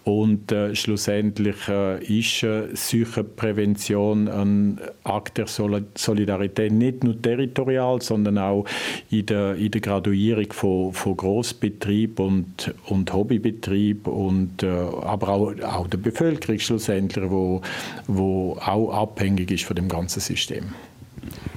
und 0.04 0.52
äh, 0.52 0.76
schlussendlich 0.76 1.68
äh, 1.68 2.05
ist 2.10 2.44
äh, 2.44 2.68
Seuchenprävention 2.74 4.28
ein 4.28 4.80
Akt 5.04 5.38
der 5.38 5.48
Solidarität, 5.48 6.72
nicht 6.72 7.04
nur 7.04 7.22
territorial, 7.22 8.02
sondern 8.02 8.38
auch 8.38 8.66
in 9.10 9.26
der, 9.26 9.56
in 9.56 9.72
der 9.72 9.82
Graduierung 9.82 10.52
von, 10.52 10.94
von 10.94 11.18
Großbetrieb 11.18 12.20
und, 12.20 12.74
und 12.86 13.14
Hobbybetrieb 13.14 14.08
und 14.08 14.64
äh, 14.64 14.68
aber 14.68 15.30
auch, 15.30 15.54
auch 15.62 15.88
der 15.88 15.98
Bevölkerung 15.98 16.60
schlussendlich, 16.60 17.30
wo, 17.30 17.62
wo 18.08 18.58
auch 18.66 18.92
abhängig 18.92 19.52
ist 19.52 19.64
von 19.64 19.76
dem 19.76 19.88
ganzen 19.88 20.20
System. 20.20 20.66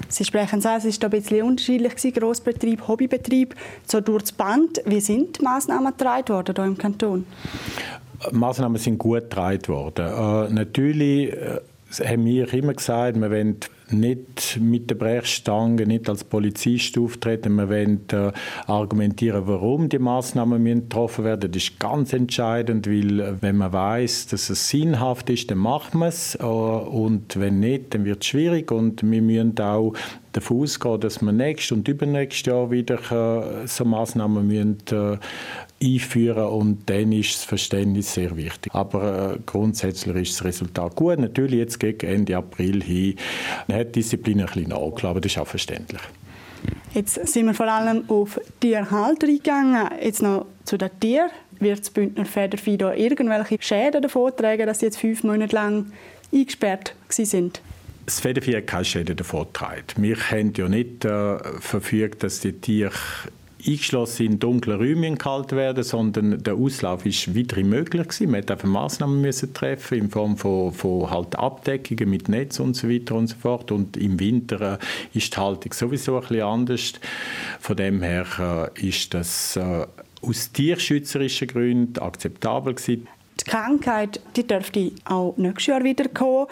Sie 0.09 0.25
sprechen 0.25 0.61
es 0.61 0.67
an, 0.67 0.79
es 0.79 0.87
ist 0.87 1.05
ein 1.05 1.11
bisschen 1.11 1.43
unterschiedlich 1.43 2.15
Grossbetrieb, 2.15 2.89
Hobbybetrieb, 2.89 3.55
so 3.87 4.01
durch 4.01 4.23
das 4.23 4.33
Band. 4.33 4.81
Wie 4.87 5.01
sind 5.01 5.39
die 5.39 5.43
Massnahmen 5.43 5.93
getragen 5.93 6.29
worden 6.29 6.55
hier 6.57 6.65
im 6.65 6.79
Kanton? 6.79 7.27
Maßnahmen 8.33 8.79
sind 8.79 8.99
gut 8.99 9.23
getragen 9.23 9.69
worden. 9.69 10.07
Äh, 10.07 10.53
natürlich 10.53 11.33
äh, 11.33 11.61
haben 12.05 12.25
wir 12.25 12.53
immer 12.53 12.75
gesagt, 12.75 13.21
wir 13.21 13.31
wollen 13.31 13.57
nicht 13.91 14.59
mit 14.61 14.91
der 14.91 14.97
Brechstange, 14.97 15.87
nicht 15.87 16.09
als 16.09 16.25
Polizist 16.25 16.99
auftreten. 16.99 17.55
Wir 17.57 17.69
wollen 17.69 18.01
äh, 18.13 18.33
argumentieren, 18.67 19.47
warum 19.47 19.89
die 19.89 19.99
Maßnahmen 19.99 20.65
getroffen 20.65 21.25
werden. 21.25 21.51
Das 21.51 21.63
ist 21.63 21.79
ganz 21.79 22.13
entscheidend, 22.13 22.87
weil 22.87 23.21
äh, 23.21 23.33
wenn 23.41 23.57
man 23.57 23.73
weiß, 23.73 24.29
dass 24.29 24.51
es 24.51 24.69
sinnhaft 24.69 25.31
ist, 25.31 25.51
dann 25.51 25.59
macht 25.59 25.95
man 25.95 26.09
es. 26.09 26.35
Äh, 26.35 26.45
und 26.45 27.39
wenn 27.39 27.61
nicht, 27.61 27.95
dann 27.95 28.05
wird 28.05 28.23
es 28.23 28.27
schwierig. 28.29 28.71
Und 28.71 29.03
wir 29.09 29.23
müssen 29.23 29.59
auch 29.59 29.95
davon 30.33 30.63
ausgehen, 30.63 31.01
dass 31.01 31.23
wir 31.23 31.33
nächstes 31.33 31.73
und 31.73 31.89
übernächstes 31.89 32.47
Jahr 32.47 32.71
wieder 32.71 32.99
äh, 33.11 33.67
so 33.67 33.85
Maßnahmen 33.85 34.47
müssen, 34.47 34.79
äh, 34.93 35.19
einführen 35.83 36.47
und 36.47 36.91
dann 36.91 37.13
ist 37.13 37.35
das 37.35 37.45
Verständnis 37.45 38.15
sehr 38.15 38.37
wichtig. 38.37 38.75
Aber 38.75 39.35
äh, 39.35 39.39
grundsätzlich 39.47 40.17
ist 40.17 40.41
das 40.41 40.45
Resultat 40.45 40.97
gut. 40.97 41.19
Natürlich 41.19 41.59
jetzt 41.59 41.81
gegen 41.81 42.07
Ende 42.07 42.37
April 42.37 42.83
hin 42.83 43.15
hat 43.71 43.89
die 43.89 44.01
Disziplin 44.01 44.41
ein 44.41 44.47
bisschen 44.47 44.69
nachgelassen, 44.69 45.07
aber 45.07 45.21
das 45.21 45.33
ist 45.33 45.39
auch 45.39 45.47
verständlich. 45.47 46.01
Jetzt 46.95 47.27
sind 47.29 47.47
wir 47.47 47.55
vor 47.55 47.69
allem 47.69 48.05
auf 48.09 48.41
Tierhalter 48.61 49.27
eingegangen. 49.27 49.89
Jetzt 50.03 50.23
noch 50.23 50.47
zu 50.65 50.77
den 50.77 50.91
Tieren. 51.01 51.31
Wird 51.61 51.81
das 51.81 51.91
Bündner 51.91 52.25
Federvieh 52.25 52.77
irgendwelche 52.77 53.59
Schäden 53.61 54.03
davon 54.03 54.33
tragen, 54.37 54.67
dass 54.67 54.81
sie 54.81 54.87
jetzt 54.87 54.99
fünf 54.99 55.25
Monate 55.25 55.55
lang 55.55 55.93
eingesperrt 56.33 56.95
sind? 57.09 57.61
Das 58.07 58.21
Federvieh 58.21 58.57
hat 58.57 58.67
keine 58.69 58.85
Schäden 58.85 59.17
davon 59.17 59.47
getragen. 59.47 59.83
Wir 59.97 60.17
haben 60.17 60.53
ja 60.57 60.69
nicht 60.69 61.05
äh, 61.05 61.39
verfügt, 61.61 62.23
dass 62.23 62.41
die 62.41 62.53
Tiere 62.53 62.93
eingeschlossen 63.67 64.27
in 64.27 64.39
dunklen 64.39 64.79
Räumen 64.79 65.19
gehalten 65.19 65.57
werden, 65.57 65.83
sondern 65.83 66.43
der 66.43 66.55
Auslauf 66.55 67.05
ist 67.05 67.35
wieder 67.35 67.63
möglich 67.63 68.09
gewesen. 68.09 68.31
Man 68.31 68.45
musste 68.47 68.67
Maßnahmen 68.67 69.21
müssen 69.21 69.55
treffen 69.55 69.99
in 69.99 70.11
Form 70.11 70.37
von, 70.37 70.73
von 70.73 71.11
halt 71.11 71.37
Abdeckungen 71.37 72.09
mit 72.09 72.29
Netz 72.29 72.61
und 72.61 72.75
so 72.75 72.89
weiter 72.89 73.15
und 73.17 73.29
so 73.29 73.37
fort. 73.37 73.71
Und 73.73 73.97
im 73.97 74.21
Winter 74.21 74.79
äh, 74.79 75.17
ist 75.17 75.35
die 75.35 75.41
Haltung 75.41 75.73
sowieso 75.73 76.21
ein 76.21 76.41
anders. 76.41 76.93
Von 77.61 77.77
dem 77.77 78.03
her 78.03 78.71
äh, 78.77 78.89
ist 78.89 79.15
das 79.15 79.57
äh, 79.57 79.87
aus 80.23 80.53
tierschützerischen 80.53 81.49
Gründen 81.49 81.99
akzeptabel 81.99 82.75
gewesen. 82.75 83.09
Die 83.41 83.51
Krankheit 83.51 84.21
die 84.37 84.47
dürfte 84.47 84.93
auch 85.05 85.37
nächstes 85.37 85.67
Jahr 85.67 85.85
wieder 85.85 86.09
kommen. 86.09 86.47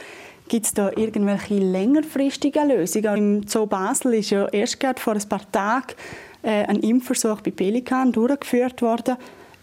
Gibt 0.49 0.67
es 0.67 0.75
da 0.75 0.93
irgendwelche 0.95 1.59
längerfristigen 1.59 2.69
Lösungen? 2.69 3.17
Im 3.17 3.49
Zoo 3.49 3.67
Basel 3.67 4.15
ist 4.15 4.31
ja 4.31 4.47
erst 4.47 4.79
vor 4.99 5.15
ein 5.15 5.29
paar 5.29 5.51
Tagen 5.51 5.95
ein 6.43 6.81
Impfversuch 6.81 7.41
bei 7.41 7.51
Pelikan 7.51 8.13
durchgeführt 8.13 8.83
worden. 8.83 9.17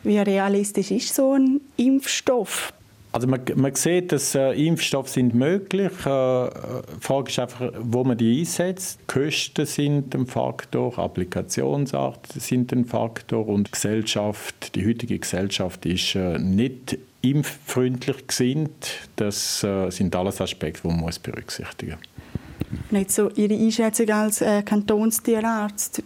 Wie 0.03 0.19
realistisch 0.19 0.91
ist 0.91 1.15
so 1.15 1.33
ein 1.33 1.61
Impfstoff? 1.77 2.73
Also 3.13 3.27
man, 3.27 3.41
man 3.55 3.75
sieht, 3.75 4.11
dass 4.11 4.33
äh, 4.33 4.53
Impfstoffe 4.53 5.09
sind 5.09 5.35
möglich. 5.35 5.91
Äh, 6.03 6.49
die 6.49 6.99
Frage 6.99 7.29
ist 7.29 7.37
einfach, 7.37 7.71
wo 7.79 8.03
man 8.03 8.17
die 8.17 8.39
einsetzt. 8.39 8.99
Die 9.01 9.05
Kosten 9.05 9.67
sind 9.67 10.15
ein 10.15 10.25
Faktor, 10.25 10.97
Applikationsart 10.97 12.27
sind 12.33 12.73
ein 12.73 12.85
Faktor 12.85 13.47
und 13.47 13.67
die 13.67 13.71
Gesellschaft, 13.71 14.73
die 14.73 14.87
heutige 14.87 15.19
Gesellschaft 15.19 15.85
ist 15.85 16.15
äh, 16.15 16.39
nicht 16.39 16.97
impffreundlich 17.21 18.25
gesinnt. 18.25 19.07
Das 19.15 19.63
äh, 19.63 19.91
sind 19.91 20.15
alles 20.15 20.41
Aspekte, 20.41 20.81
die 20.81 20.87
man 20.87 21.01
muss 21.01 21.19
berücksichtigen 21.19 21.97
muss. 21.99 22.91
Nicht 22.91 23.11
so 23.11 23.29
Ihre 23.35 23.53
Einschätzung 23.53 24.09
als 24.09 24.41
äh, 24.41 24.63
Kantonstierarzt. 24.63 26.01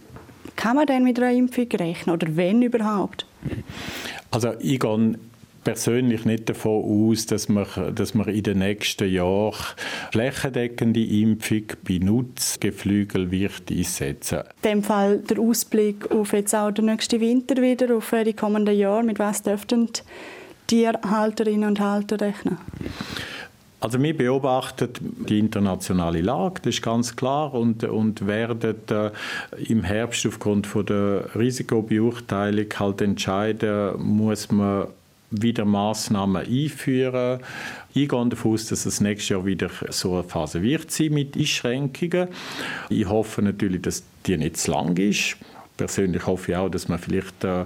Kann 0.58 0.74
man 0.74 0.86
denn 0.86 1.04
mit 1.04 1.20
einer 1.20 1.30
Impfung 1.30 1.68
rechnen 1.72 2.12
oder 2.12 2.36
wenn 2.36 2.62
überhaupt? 2.62 3.26
Also 4.32 4.54
ich 4.58 4.80
gehe 4.80 5.14
persönlich 5.62 6.24
nicht 6.24 6.48
davon 6.48 6.82
aus, 6.82 7.26
dass 7.26 7.48
man, 7.48 7.94
dass 7.94 8.14
man 8.14 8.26
in 8.26 8.42
den 8.42 8.58
nächsten 8.58 9.08
Jahren 9.08 9.54
flächendeckende 10.10 11.04
Impfung 11.04 11.62
bei 11.86 11.98
Nutzgeflügel 11.98 13.30
wird 13.30 13.70
einsetzen. 13.70 14.40
In 14.64 14.70
dem 14.70 14.82
Fall 14.82 15.18
der 15.18 15.38
Ausblick 15.38 16.10
auf 16.10 16.32
jetzt 16.32 16.56
auch 16.56 16.72
den 16.72 16.86
nächsten 16.86 17.20
Winter 17.20 17.62
wieder, 17.62 17.96
auf 17.96 18.12
die 18.26 18.32
kommenden 18.32 18.76
Jahre, 18.76 19.04
mit 19.04 19.20
was 19.20 19.42
dürften 19.42 19.88
Tierhalterinnen 20.66 21.68
und 21.68 21.78
Halter 21.78 22.20
rechnen? 22.20 22.58
Also 23.80 24.02
wir 24.02 24.16
beobachten 24.16 24.88
die 25.28 25.38
internationale 25.38 26.20
Lage, 26.20 26.62
das 26.62 26.74
ist 26.74 26.82
ganz 26.82 27.14
klar, 27.14 27.54
und, 27.54 27.84
und 27.84 28.26
werden 28.26 28.74
äh, 28.90 29.10
im 29.66 29.84
Herbst 29.84 30.26
aufgrund 30.26 30.66
von 30.66 30.84
der 30.84 31.28
Risikobeurteilung 31.36 32.66
halt 32.76 33.00
entscheiden, 33.00 33.92
muss 34.02 34.50
man 34.50 34.88
wieder 35.30 35.64
Maßnahmen 35.64 36.44
einführen. 36.44 37.40
Ich 37.94 38.08
gehe 38.08 38.28
davon 38.28 38.54
aus, 38.54 38.66
dass 38.66 38.84
es 38.84 39.00
nächstes 39.00 39.28
Jahr 39.28 39.46
wieder 39.46 39.70
so 39.90 40.14
eine 40.14 40.24
Phase 40.24 40.62
wird 40.62 40.90
sein 40.90 41.12
mit 41.12 41.36
Einschränkungen. 41.36 42.28
Ich 42.88 43.06
hoffe 43.06 43.42
natürlich, 43.42 43.82
dass 43.82 44.02
die 44.26 44.38
nicht 44.38 44.56
zu 44.56 44.72
lang 44.72 44.96
ist 44.96 45.36
persönlich 45.78 46.26
hoffe 46.26 46.52
ich 46.52 46.58
auch, 46.58 46.68
dass 46.68 46.88
man 46.88 46.98
vielleicht 46.98 47.42
äh, 47.44 47.64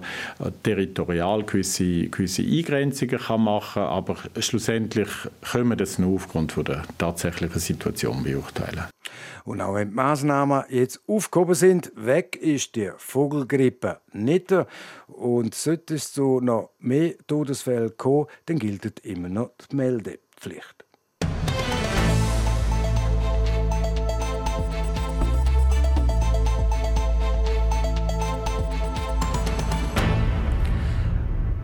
territorial 0.63 1.43
gewisse, 1.43 2.09
gewisse 2.09 2.43
Eingrenzungen 2.43 3.19
kann 3.19 3.43
machen 3.43 3.83
kann, 3.83 3.89
aber 3.89 4.17
schlussendlich 4.39 5.09
können 5.51 5.71
wir 5.71 5.77
das 5.77 5.99
nur 5.99 6.15
aufgrund 6.15 6.53
von 6.53 6.65
der 6.65 6.85
tatsächlichen 6.99 7.59
Situation 7.59 8.23
beurteilen. 8.23 8.85
Und 9.45 9.61
auch 9.61 9.75
wenn 9.75 9.89
die 9.89 9.95
Massnahmen 9.95 10.63
jetzt 10.69 11.01
aufgehoben 11.09 11.55
sind, 11.55 11.93
weg 11.97 12.37
ist 12.37 12.77
die 12.77 12.91
Vogelgrippe 12.97 14.01
nicht. 14.13 14.55
Und 15.09 15.55
sollte 15.55 15.95
es 15.95 16.13
zu 16.13 16.41
noch 16.41 16.71
mehr 16.79 17.15
Todesfällen 17.27 17.97
kommen, 17.97 18.27
dann 18.47 18.59
gilt 18.59 19.01
immer 19.01 19.29
noch 19.29 19.51
die 19.71 19.77
Meldepflicht. 19.77 20.82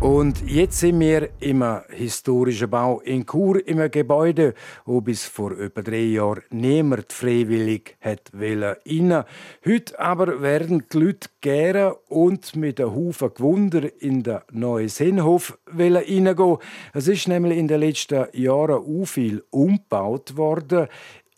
Und 0.09 0.43
jetzt 0.51 0.81
sind 0.81 1.01
wir 1.01 1.29
im 1.39 1.63
historischen 1.91 2.71
Bau 2.71 3.01
in 3.01 3.27
Chur, 3.27 3.61
im 3.69 3.91
Gebäude, 3.91 4.55
wo 4.87 5.03
bis 5.03 5.27
vor 5.27 5.53
etwa 5.53 5.83
drei 5.83 6.01
Jahren 6.01 6.45
niemand 6.49 7.13
freiwillig 7.13 7.99
hat 8.01 8.33
rein. 8.33 9.25
Heute 9.67 10.01
aber 10.01 10.41
werden 10.41 10.85
die 10.91 10.99
Leute 10.99 11.29
gerne 11.43 11.95
und 12.09 12.57
mit 12.57 12.81
einem 12.81 12.95
Haufen 12.95 13.35
Gewunder 13.35 14.01
in 14.01 14.23
den 14.23 14.39
neuen 14.51 14.89
Sinnhof 14.89 15.59
reingehen. 15.67 16.57
Es 16.95 17.07
ist 17.07 17.29
nämlich 17.29 17.59
in 17.59 17.69
den 17.69 17.81
letzten 17.81 18.29
Jahren 18.33 18.83
auch 18.83 19.05
viel 19.05 19.45
umgebaut 19.51 20.39
worden 20.39 20.89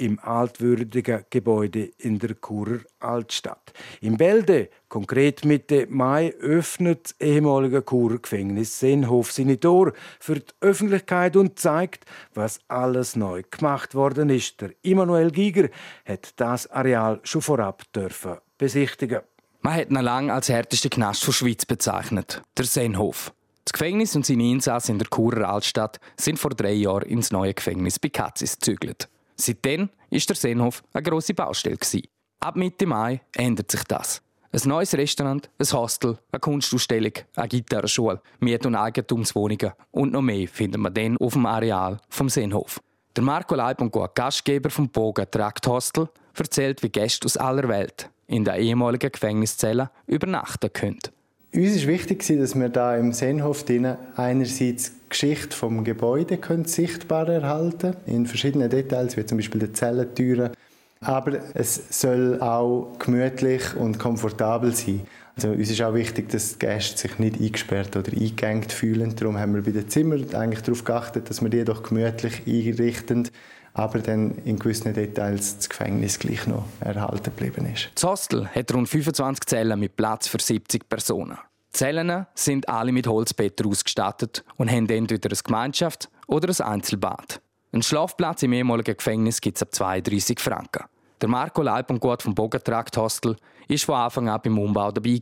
im 0.00 0.19
altwürdigen 0.19 1.25
Gebäude 1.30 1.90
in 1.99 2.19
der 2.19 2.35
Churer 2.40 2.80
Altstadt. 2.99 3.73
Im 4.00 4.16
Bälde, 4.16 4.71
konkret 4.88 5.45
Mitte 5.45 5.87
Mai, 5.88 6.35
öffnet 6.40 7.04
das 7.04 7.21
ehemalige 7.21 7.85
Churer 7.85 8.19
Gefängnis 8.19 8.80
Seenhof 8.80 9.30
seine 9.30 9.61
Tore 9.61 9.92
für 10.19 10.37
die 10.37 10.52
Öffentlichkeit 10.61 11.37
und 11.37 11.59
zeigt, 11.59 12.04
was 12.35 12.61
alles 12.69 13.14
neu 13.14 13.42
gemacht 13.50 13.95
worden 13.95 14.30
ist. 14.30 14.61
Der 14.61 14.71
Immanuel 14.83 15.30
Giger 15.30 15.69
hat 16.04 16.33
das 16.37 16.66
Areal 16.71 17.21
schon 17.23 17.42
vorab 17.42 17.85
dürfen 17.92 18.38
besichtigen. 18.59 19.21
Man 19.61 19.75
hat 19.75 19.90
ihn 19.90 19.97
lange 19.97 20.33
als 20.33 20.49
härteste 20.49 20.88
Knast 20.88 21.26
der 21.26 21.33
Schweiz 21.33 21.66
bezeichnet, 21.66 22.42
der 22.57 22.64
Seenhof. 22.64 23.33
Das 23.64 23.75
Gefängnis 23.75 24.16
und 24.16 24.25
seine 24.25 24.50
Insassen 24.50 24.92
in 24.92 24.99
der 24.99 25.09
Churer 25.09 25.49
Altstadt 25.49 26.00
sind 26.16 26.38
vor 26.38 26.50
drei 26.50 26.73
Jahren 26.73 27.09
ins 27.09 27.30
neue 27.30 27.54
Gefängnis 27.54 27.99
bei 27.99 28.09
Katzis 28.09 28.54
gezügelt. 28.54 29.09
Seitdem 29.41 29.89
war 30.11 30.19
der 30.19 30.37
Seenhof 30.37 30.83
eine 30.93 31.03
grosse 31.03 31.35
Baustelle. 31.35 31.79
Ab 32.41 32.57
Mitte 32.57 32.87
Mai 32.87 33.21
ändert 33.35 33.71
sich 33.71 33.85
das. 33.85 34.23
Ein 34.53 34.69
neues 34.69 34.95
Restaurant, 34.95 35.49
ein 35.59 35.73
Hostel, 35.73 36.19
eine 36.33 36.41
Kunstausstellung, 36.41 37.13
eine 37.37 37.49
Gitarrenschule, 37.49 38.21
Miet- 38.41 38.67
und 38.67 38.75
Eigentumswohnungen 38.75 39.73
und 39.93 40.13
noch 40.13 40.23
mehr 40.23 40.49
finden 40.49 40.83
wir 40.83 40.91
dann 40.91 41.17
auf 41.19 41.35
dem 41.35 41.47
Areal 41.47 42.01
vom 42.09 42.29
Seenhof. 42.29 42.81
Der 43.15 43.23
Marco 43.23 43.55
Leib 43.55 43.81
und 43.81 43.93
Gastgeber 44.15 44.71
vom 44.71 44.89
Bogen 44.89 45.31
Trakt 45.31 45.67
Hostel 45.67 46.09
erzählt, 46.37 46.83
wie 46.83 46.89
Gäste 46.89 47.27
aus 47.27 47.37
aller 47.37 47.69
Welt 47.69 48.11
in 48.27 48.45
der 48.45 48.57
ehemaligen 48.57 49.13
Gefängniszelle 49.13 49.91
übernachten 50.07 50.73
können. 50.73 50.99
Uns 51.53 51.77
ist 51.77 51.87
wichtig, 51.87 52.27
dass 52.27 52.55
wir 52.55 52.69
da 52.69 52.97
im 52.97 53.13
Seenhof 53.13 53.65
einerseits 54.17 54.93
Geschichte 55.11 55.55
vom 55.57 55.85
Gebäude 55.85 56.38
können 56.38 56.64
sichtbar 56.64 57.29
erhalten 57.29 57.95
in 58.07 58.26
verschiedenen 58.26 58.71
Details, 58.71 59.17
wie 59.17 59.26
zum 59.26 59.38
Beispiel 59.38 59.61
die 59.61 59.73
Zellentüren. 59.73 60.52
Aber 61.02 61.33
es 61.55 62.00
soll 62.00 62.40
auch 62.40 62.93
gemütlich 62.99 63.75
und 63.76 63.99
komfortabel 63.99 64.75
sein. 64.75 65.02
Also 65.37 65.50
uns 65.50 65.71
ist 65.71 65.81
auch 65.83 65.95
wichtig, 65.95 66.29
dass 66.29 66.52
die 66.52 66.59
Gäste 66.59 66.99
sich 66.99 67.19
nicht 67.19 67.40
eingesperrt 67.40 67.97
oder 67.97 68.12
eingeengt 68.12 68.73
fühlen. 68.73 69.14
Darum 69.17 69.38
haben 69.38 69.55
wir 69.55 69.62
bei 69.62 69.71
den 69.71 69.88
Zimmern 69.88 70.35
eigentlich 70.35 70.62
darauf 70.62 70.85
geachtet, 70.85 71.31
dass 71.31 71.40
wir 71.40 71.49
die 71.49 71.64
doch 71.64 71.83
gemütlich 71.83 72.43
einrichten 72.47 73.29
aber 73.73 74.00
dann 74.00 74.37
in 74.45 74.59
gewissen 74.59 74.93
Details 74.93 75.57
das 75.57 75.69
Gefängnis 75.69 76.19
gleich 76.19 76.47
noch 76.47 76.64
erhalten 76.81 77.25
geblieben 77.25 77.67
ist. 77.73 77.90
Das 77.95 78.05
Hostel 78.05 78.49
hat 78.49 78.73
rund 78.75 78.88
25 78.88 79.47
Zellen 79.47 79.79
mit 79.79 79.97
Platz 79.97 80.26
für 80.26 80.40
70 80.40 80.88
Personen. 80.88 81.38
Die 81.73 81.79
Zellen 81.79 82.27
sind 82.35 82.69
alle 82.69 82.93
mit 82.93 83.07
Holzbetten 83.07 83.67
ausgestattet 83.67 84.45
und 84.57 84.71
haben 84.71 84.89
entweder 84.89 85.31
eine 85.31 85.39
Gemeinschaft 85.43 86.11
oder 86.27 86.49
ein 86.49 86.73
Einzelbad. 86.73 87.41
Ein 87.73 87.83
Schlafplatz 87.83 88.43
im 88.43 88.53
ehemaligen 88.53 88.97
Gefängnis 88.97 89.41
gibt 89.41 89.57
es 89.57 89.62
ab 89.62 89.73
32 89.73 90.41
Franken. 90.41 90.85
Der 91.21 91.29
Marco 91.29 91.62
Leib 91.62 91.91
und 91.91 92.00
Gut 92.00 92.23
vom 92.23 92.35
Bogentrakt 92.35 92.97
Hostel 92.97 93.37
war 93.69 93.79
von 93.79 93.95
Anfang 93.95 94.29
an 94.29 94.41
beim 94.43 94.59
Umbau 94.59 94.91
dabei 94.91 95.21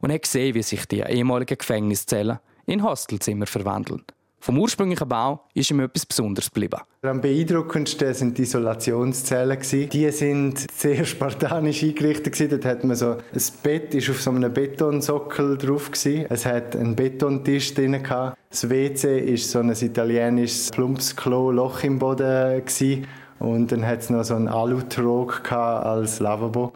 und 0.00 0.12
hat 0.12 0.22
gesehen, 0.22 0.54
wie 0.54 0.62
sich 0.62 0.86
die 0.86 1.00
ehemaligen 1.00 1.58
Gefängniszellen 1.58 2.38
in 2.66 2.84
Hostelzimmer 2.84 3.46
verwandeln. 3.46 4.04
Vom 4.40 4.58
ursprünglichen 4.58 5.08
Bau 5.08 5.44
ist 5.52 5.70
ihm 5.70 5.80
etwas 5.80 6.06
Besonderes 6.06 6.50
geblieben. 6.50 6.80
Am 7.02 7.20
beeindruckendsten 7.20 8.14
sind 8.14 8.38
die 8.38 8.42
Isolationszellen. 8.42 9.58
Die 9.60 10.10
sind 10.10 10.70
sehr 10.72 11.04
spartanisch 11.04 11.82
eingerichtet. 11.82 12.52
Dort 12.52 12.64
hat 12.64 12.84
man 12.84 12.96
so 12.96 13.12
ein 13.12 13.42
Bett 13.62 13.94
ist 13.94 14.08
auf 14.10 14.22
so 14.22 14.30
einem 14.30 14.52
Betonsockel 14.52 15.58
drauf. 15.58 15.90
Es 16.28 16.46
hat 16.46 16.76
einen 16.76 16.94
Betontisch 16.94 17.74
drin. 17.74 18.00
Das 18.50 18.70
WC 18.70 19.18
ist 19.18 19.50
so 19.50 19.58
ein 19.58 19.70
italienisches 19.70 20.70
Plumpsklo, 20.70 21.50
Loch 21.50 21.82
im 21.82 21.98
Boden. 21.98 22.62
Und 23.40 23.72
dann 23.72 23.86
hat 23.86 24.00
es 24.00 24.10
noch 24.10 24.24
so 24.24 24.34
einen 24.34 24.48
Alutrog 24.48 25.50
als 25.52 26.20
Lavabo. 26.20 26.72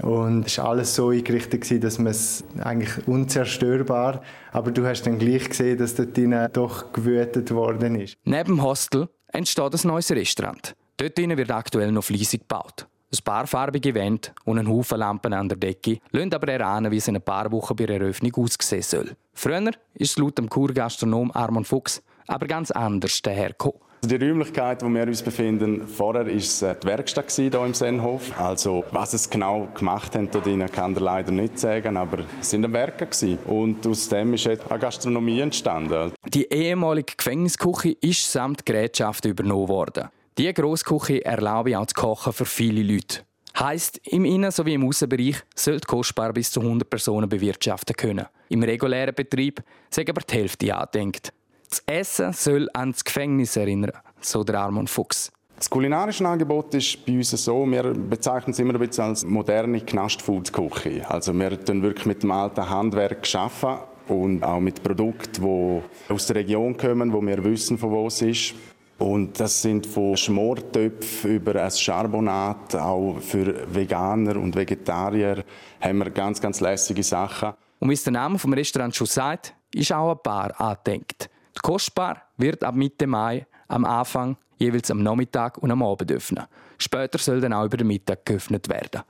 Und 0.00 0.46
es 0.46 0.58
war 0.58 0.70
alles 0.70 0.94
so 0.94 1.10
eingerichtet, 1.10 1.84
dass 1.84 1.98
man 1.98 2.08
es 2.08 2.44
eigentlich 2.62 3.06
unzerstörbar, 3.06 4.22
aber 4.52 4.70
du 4.70 4.86
hast 4.86 5.02
dann 5.02 5.18
gleich 5.18 5.48
gesehen, 5.48 5.78
dass 5.78 5.94
dort 5.94 6.16
drinnen 6.16 6.48
doch 6.52 6.92
gewütet 6.92 7.50
worden 7.50 7.96
ist. 7.96 8.16
Neben 8.24 8.56
dem 8.56 8.62
Hostel 8.62 9.08
entsteht 9.28 9.74
ein 9.74 9.88
neues 9.88 10.10
Restaurant. 10.10 10.74
Dort 10.96 11.18
wird 11.18 11.50
aktuell 11.50 11.92
noch 11.92 12.04
fleissig 12.04 12.40
gebaut. 12.40 12.86
Ein 13.12 13.24
paar 13.24 13.46
farbige 13.46 13.94
Wände 13.94 14.28
und 14.44 14.58
ein 14.58 14.68
Haufen 14.68 14.98
Lampen 14.98 15.34
an 15.34 15.48
der 15.48 15.58
Decke 15.58 15.98
lassen 16.12 16.32
aber 16.32 16.48
erahnen, 16.48 16.90
wie 16.90 16.96
es 16.96 17.08
in 17.08 17.16
ein 17.16 17.22
paar 17.22 17.52
Wochen 17.52 17.76
bei 17.76 17.84
der 17.84 18.00
Eröffnung 18.00 18.32
aussehen 18.36 18.80
soll. 18.80 19.14
Früher 19.34 19.70
ist 19.94 20.12
es 20.12 20.18
laut 20.18 20.38
dem 20.38 20.48
Kurgastronom 20.48 21.30
Armand 21.32 21.66
Fuchs 21.66 22.02
aber 22.26 22.46
ganz 22.46 22.70
anders 22.70 23.20
dahergekommen. 23.20 23.78
Die 24.04 24.16
Räumlichkeit, 24.16 24.82
wo 24.82 24.88
wir 24.88 25.06
uns 25.06 25.22
befinden, 25.22 25.86
vorher 25.86 26.26
war 26.26 26.32
es 26.34 26.58
die 26.58 26.86
Werkstatt 26.86 27.30
hier 27.30 27.54
im 27.54 27.72
Sennhof. 27.72 28.36
Also, 28.36 28.84
was 28.90 29.12
es 29.12 29.30
genau 29.30 29.68
gemacht 29.78 30.16
haben, 30.16 30.28
kann 30.72 30.96
er 30.96 31.00
leider 31.00 31.30
nicht 31.30 31.56
sagen, 31.56 31.96
aber 31.96 32.24
es 32.40 32.50
sind 32.50 32.70
Werke. 32.72 33.06
Und 33.46 33.86
aus 33.86 34.08
dem 34.08 34.34
ist 34.34 34.48
eine 34.48 34.58
Gastronomie 34.80 35.38
entstanden. 35.38 36.12
Die 36.34 36.50
ehemalige 36.50 37.14
Gefängnisküche 37.16 37.92
ist 38.00 38.30
samt 38.30 38.66
Gerätschaften 38.66 39.30
übernommen 39.30 39.68
worden. 39.68 40.08
Diese 40.36 40.52
Grossküche 40.52 41.24
erlaube 41.24 41.78
auch 41.78 41.86
das 41.86 41.94
Kochen 41.94 42.32
für 42.32 42.44
viele 42.44 42.82
Leute. 42.82 43.20
Heißt, 43.56 44.00
im 44.08 44.24
Innen- 44.24 44.50
sowie 44.50 44.74
im 44.74 44.88
Außenbereich 44.88 45.36
sollte 45.54 45.86
kostbar 45.86 46.32
bis 46.32 46.50
zu 46.50 46.60
100 46.60 46.90
Personen 46.90 47.28
bewirtschaften 47.28 47.94
können. 47.94 48.26
Im 48.48 48.64
regulären 48.64 49.14
Betrieb 49.14 49.62
sind 49.90 50.10
aber 50.10 50.22
die 50.22 50.34
Hälfte 50.34 50.74
angedenkt. 50.74 51.32
Das 51.72 51.82
Essen 51.86 52.34
soll 52.34 52.68
an 52.74 52.92
das 52.92 53.02
Gefängnis 53.02 53.56
erinnern, 53.56 53.92
so 54.20 54.44
der 54.44 54.60
Armand 54.60 54.90
Fuchs. 54.90 55.32
Das 55.56 55.70
kulinarische 55.70 56.28
Angebot 56.28 56.74
ist 56.74 57.06
bei 57.06 57.14
uns 57.14 57.30
so, 57.30 57.64
wir 57.64 57.94
bezeichnen 57.94 58.50
es 58.50 58.58
immer 58.58 58.74
ein 58.74 58.86
bisschen 58.86 59.04
als 59.04 59.24
moderne 59.24 59.80
Knastfood-Küche. 59.80 61.08
Also 61.08 61.32
wir 61.32 61.46
arbeiten 61.46 61.80
wirklich 61.80 62.04
mit 62.04 62.24
dem 62.24 62.30
alten 62.30 62.68
Handwerk 62.68 63.26
arbeiten 63.34 63.84
und 64.08 64.44
auch 64.44 64.60
mit 64.60 64.82
Produkten, 64.82 65.42
die 65.42 66.12
aus 66.12 66.26
der 66.26 66.36
Region 66.36 66.76
kommen, 66.76 67.10
wo 67.10 67.22
wir 67.22 67.42
wissen, 67.42 67.78
von 67.78 67.90
wo 67.90 68.06
es 68.06 68.20
ist. 68.20 68.52
Und 68.98 69.40
das 69.40 69.62
sind 69.62 69.86
von 69.86 70.14
Schmortöpfen 70.14 71.36
über 71.36 71.56
ein 71.56 71.70
Charbonat, 71.70 72.74
auch 72.74 73.16
für 73.18 73.64
Veganer 73.74 74.36
und 74.36 74.54
Vegetarier 74.54 75.42
haben 75.80 75.98
wir 76.00 76.10
ganz, 76.10 76.38
ganz 76.38 76.60
lässige 76.60 77.02
Sachen. 77.02 77.54
Und 77.78 77.88
wie 77.88 77.94
es 77.94 78.04
der 78.04 78.12
Name 78.12 78.38
vom 78.38 78.52
Restaurant 78.52 78.94
schon 78.94 79.06
sagt, 79.06 79.54
ist 79.74 79.90
auch 79.90 80.10
ein 80.10 80.18
Bar 80.22 80.60
angedenkt. 80.60 81.30
Kostbar 81.62 82.22
wird 82.36 82.64
ab 82.64 82.74
Mitte 82.74 83.06
Mai 83.06 83.46
am 83.68 83.84
Anfang 83.84 84.36
jeweils 84.56 84.90
am 84.90 85.02
Nachmittag 85.02 85.58
und 85.58 85.70
am 85.70 85.82
Abend 85.82 86.10
öffnen. 86.10 86.44
Später 86.76 87.18
soll 87.18 87.40
dann 87.40 87.52
auch 87.52 87.64
über 87.64 87.76
den 87.76 87.86
Mittag 87.86 88.26
geöffnet 88.26 88.68
werden. 88.68 89.02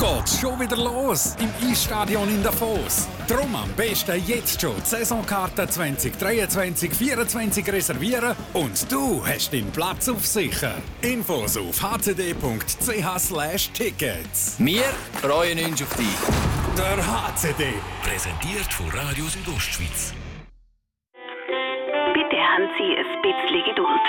geht's 0.00 0.40
schon 0.40 0.58
wieder 0.58 0.76
los 0.76 1.36
im 1.38 1.50
Eisstadion 1.68 2.26
in 2.28 2.42
Davos. 2.42 3.06
Drum 3.28 3.54
am 3.54 3.70
besten 3.76 4.20
jetzt 4.26 4.60
schon 4.60 4.74
die 4.76 4.86
Saisonkarte 4.86 5.62
2023-24 5.64 7.70
reservieren 7.70 8.34
und 8.54 8.90
du 8.90 9.22
hast 9.26 9.52
deinen 9.52 9.70
Platz 9.70 10.08
auf 10.08 10.24
sicher. 10.24 10.72
Infos 11.02 11.58
auf 11.58 11.82
hcd.ch/tickets. 11.82 14.56
Wir 14.58 14.84
freuen 15.20 15.58
uns 15.66 15.82
auf 15.82 15.94
dich. 15.96 16.06
Der 16.78 16.96
HCD. 16.96 17.74
Präsentiert 18.02 18.72
von 18.72 18.88
Radio 18.98 19.26
Südostschweiz. 19.26 20.14
Bitte 22.14 22.36
haben 22.36 22.70
Sie 22.78 22.96
ein 22.96 23.20
bisschen 23.22 23.64
Geduld. 23.66 24.00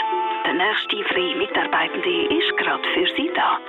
Der 0.45 0.53
nächste 0.53 1.03
freie 1.13 1.35
Mitarbeitende 1.35 2.27
ist 2.33 2.55
gerade 2.57 2.83
für 2.93 3.07
Sie 3.17 3.29
da. 3.35 3.59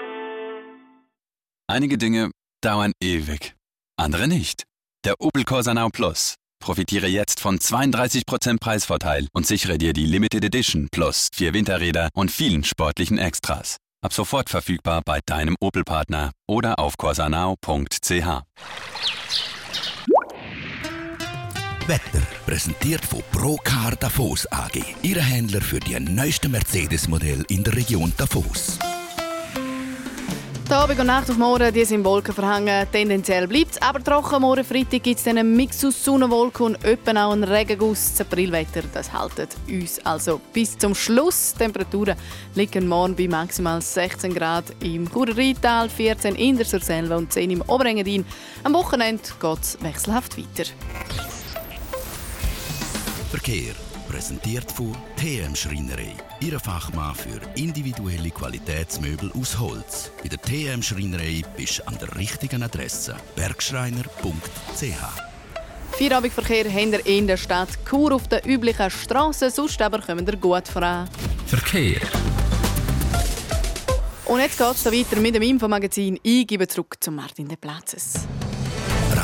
Einige 1.72 1.96
Dinge 1.96 2.30
dauern 2.62 2.92
ewig, 3.02 3.54
andere 3.98 4.28
nicht. 4.28 4.64
Der 5.06 5.14
Opel 5.20 5.44
Corsa 5.44 5.72
Now 5.72 5.88
Plus. 5.88 6.35
Profitiere 6.62 7.06
jetzt 7.06 7.40
von 7.40 7.58
32% 7.58 8.61
Preisvorteil 8.61 9.26
und 9.32 9.46
sichere 9.46 9.78
dir 9.78 9.94
die 9.94 10.04
Limited 10.04 10.44
Edition 10.44 10.88
Plus 10.92 11.28
vier 11.32 11.54
Winterräder 11.54 12.11
und 12.12 12.30
vielen 12.30 12.62
sportlichen 12.62 13.16
Extras. 13.16 13.78
Ab 14.04 14.12
sofort 14.12 14.50
verfügbar 14.50 15.00
bei 15.02 15.20
deinem 15.24 15.56
Opel-Partner 15.61 16.32
oder 16.46 16.78
auf 16.78 16.98
corsanao.ch. 16.98 18.42
Wetter 21.87 22.22
präsentiert 22.44 23.02
von 23.02 23.22
Procar 23.32 23.96
Davos 23.96 24.46
AG, 24.52 24.78
Ihre 25.00 25.22
Händler 25.22 25.62
für 25.62 25.80
die 25.80 25.98
neuesten 25.98 26.50
Mercedes-Modell 26.50 27.46
in 27.48 27.64
der 27.64 27.74
Region 27.74 28.12
Davos. 28.18 28.78
Abend 30.72 31.00
und 31.00 31.06
Nacht 31.06 31.28
auf 31.28 31.37
morgen, 31.37 31.70
die 31.74 31.85
sind 31.85 32.02
Wolken 32.02 32.35
verhangen. 32.35 32.87
Tendenziell 32.90 33.46
bleibt 33.46 33.72
es 33.72 33.82
aber 33.82 34.02
trocken. 34.02 34.40
Morgen 34.40 34.64
Freitag 34.64 35.02
gibt 35.02 35.20
es 35.20 35.26
einen 35.26 35.54
Mix 35.54 35.85
aus 35.85 36.02
Sonnenwolken 36.02 36.64
und 36.64 36.85
öppen 36.85 37.18
auch 37.18 37.32
einen 37.32 37.44
Regenguss. 37.44 38.12
Das 38.12 38.22
Aprilwetter 38.22 38.82
das 38.94 39.12
haltet 39.12 39.50
uns 39.68 39.98
also 40.06 40.40
bis 40.52 40.78
zum 40.78 40.94
Schluss. 40.94 41.52
Die 41.52 41.58
Temperaturen 41.58 42.16
liegen 42.54 42.88
morgen 42.88 43.14
bei 43.14 43.28
maximal 43.28 43.82
16 43.82 44.32
Grad 44.32 44.64
im 44.80 45.11
Churer 45.12 45.88
14 45.90 46.37
in 46.37 46.56
der 46.56 46.64
Surselva 46.64 47.16
und 47.16 47.30
10 47.30 47.50
im 47.50 47.62
Oberengadin. 47.62 48.24
Am 48.64 48.72
Wochenende 48.72 49.22
geht 49.40 49.61
es 49.61 49.78
wechselhaft 49.82 50.38
weiter. 50.38 50.70
Verkehr 53.30 53.74
präsentiert 54.12 54.70
von 54.70 54.94
TM 55.16 55.55
Schreinerei. 55.55 56.12
Ihre 56.40 56.61
Fachmann 56.61 57.14
für 57.14 57.40
individuelle 57.59 58.31
Qualitätsmöbel 58.31 59.33
aus 59.33 59.59
Holz. 59.59 60.11
Bei 60.22 60.29
der 60.29 60.38
TM 60.38 60.83
Schreinerei 60.83 61.42
bist 61.57 61.79
du 61.79 61.87
an 61.87 61.96
der 61.98 62.14
richtigen 62.14 62.62
Adresse. 62.62 63.16
Bergschreiner.ch 63.37 64.83
Feierabendverkehr 65.92 66.70
haben 66.70 66.92
wir 66.92 67.07
in 67.07 67.27
der 67.27 67.38
Stadt 67.38 67.70
Chur 67.88 68.12
auf 68.12 68.29
den 68.29 68.44
üblichen 68.44 68.90
Strassen, 68.90 69.51
sonst 69.51 69.81
aber 69.81 70.03
kommen 70.03 70.27
wir 70.27 70.37
gut 70.37 70.68
voran. 70.68 71.09
Verkehr. 71.46 72.03
Und 74.27 74.40
jetzt 74.40 74.59
geht 74.59 74.75
es 74.75 74.85
weiter 74.85 75.20
mit 75.20 75.35
dem 75.35 75.42
Infomagazin. 75.42 76.20
Ich 76.22 76.46
gebe 76.46 76.68
zurück 76.68 76.96
zu 77.01 77.11
Martin 77.11 77.48
de 77.48 77.57
Platzes. 77.57 78.27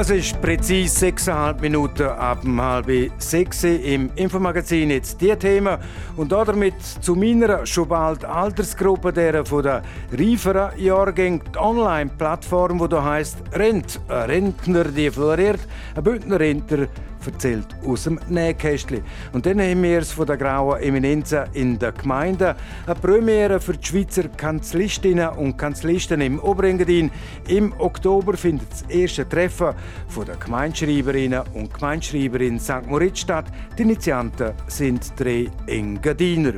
Es 0.00 0.10
ist 0.10 0.40
präzise 0.40 0.96
sechseinhalb 0.96 1.60
Minuten 1.60 2.06
ab 2.06 2.42
dem 2.42 2.62
halb 2.62 2.86
sechs 3.18 3.64
im 3.64 4.10
Infomagazin 4.14 4.90
jetzt 4.90 5.20
die 5.20 5.34
Themen. 5.34 5.76
Und 6.16 6.30
damit 6.30 6.74
zu 7.00 7.16
meiner 7.16 7.66
schon 7.66 7.88
bald 7.88 8.24
Altersgruppe 8.24 9.12
der 9.12 9.44
von 9.44 9.64
der 9.64 9.82
reiferen 10.16 10.78
Jahrgänge 10.78 11.40
die 11.52 11.58
Online-Plattform, 11.58 12.78
die 12.78 12.88
da 12.88 13.02
heißt 13.02 13.38
Rent, 13.54 14.00
ein 14.06 14.30
Rentner, 14.30 14.84
die 14.84 15.10
floriert, 15.10 15.66
ein 15.96 16.04
Bündner 16.04 16.38
Rentner 16.38 16.86
erzählt 17.26 17.66
aus 17.86 18.04
dem 18.04 18.18
Nähkästchen. 18.28 19.02
Und 19.32 19.46
dann 19.46 19.60
haben 19.60 19.82
wir 19.82 19.98
es 19.98 20.12
von 20.12 20.26
der 20.26 20.36
grauen 20.36 20.80
Eminenzen 20.80 21.44
in 21.52 21.78
der 21.78 21.92
Gemeinde. 21.92 22.56
Eine 22.86 22.94
Premiere 22.94 23.60
für 23.60 23.76
die 23.76 23.86
Schweizer 23.86 24.28
Kanzlistinnen 24.28 25.30
und 25.30 25.56
Kanzlisten 25.56 26.20
im 26.20 26.38
Oberengadin. 26.38 27.10
Im 27.48 27.72
Oktober 27.78 28.36
findet 28.36 28.70
das 28.70 28.82
erste 28.82 29.28
Treffen 29.28 29.74
von 30.08 30.26
der 30.26 30.36
Gemeinschreiberinnen 30.36 31.42
und 31.54 31.72
Gemeinschreiber 31.72 32.40
in 32.40 32.58
St. 32.58 32.86
Moritz 32.86 33.20
statt. 33.20 33.46
Die 33.76 33.82
Initianten 33.82 34.52
sind 34.66 35.12
drei 35.16 35.48
Engadiner. 35.66 36.54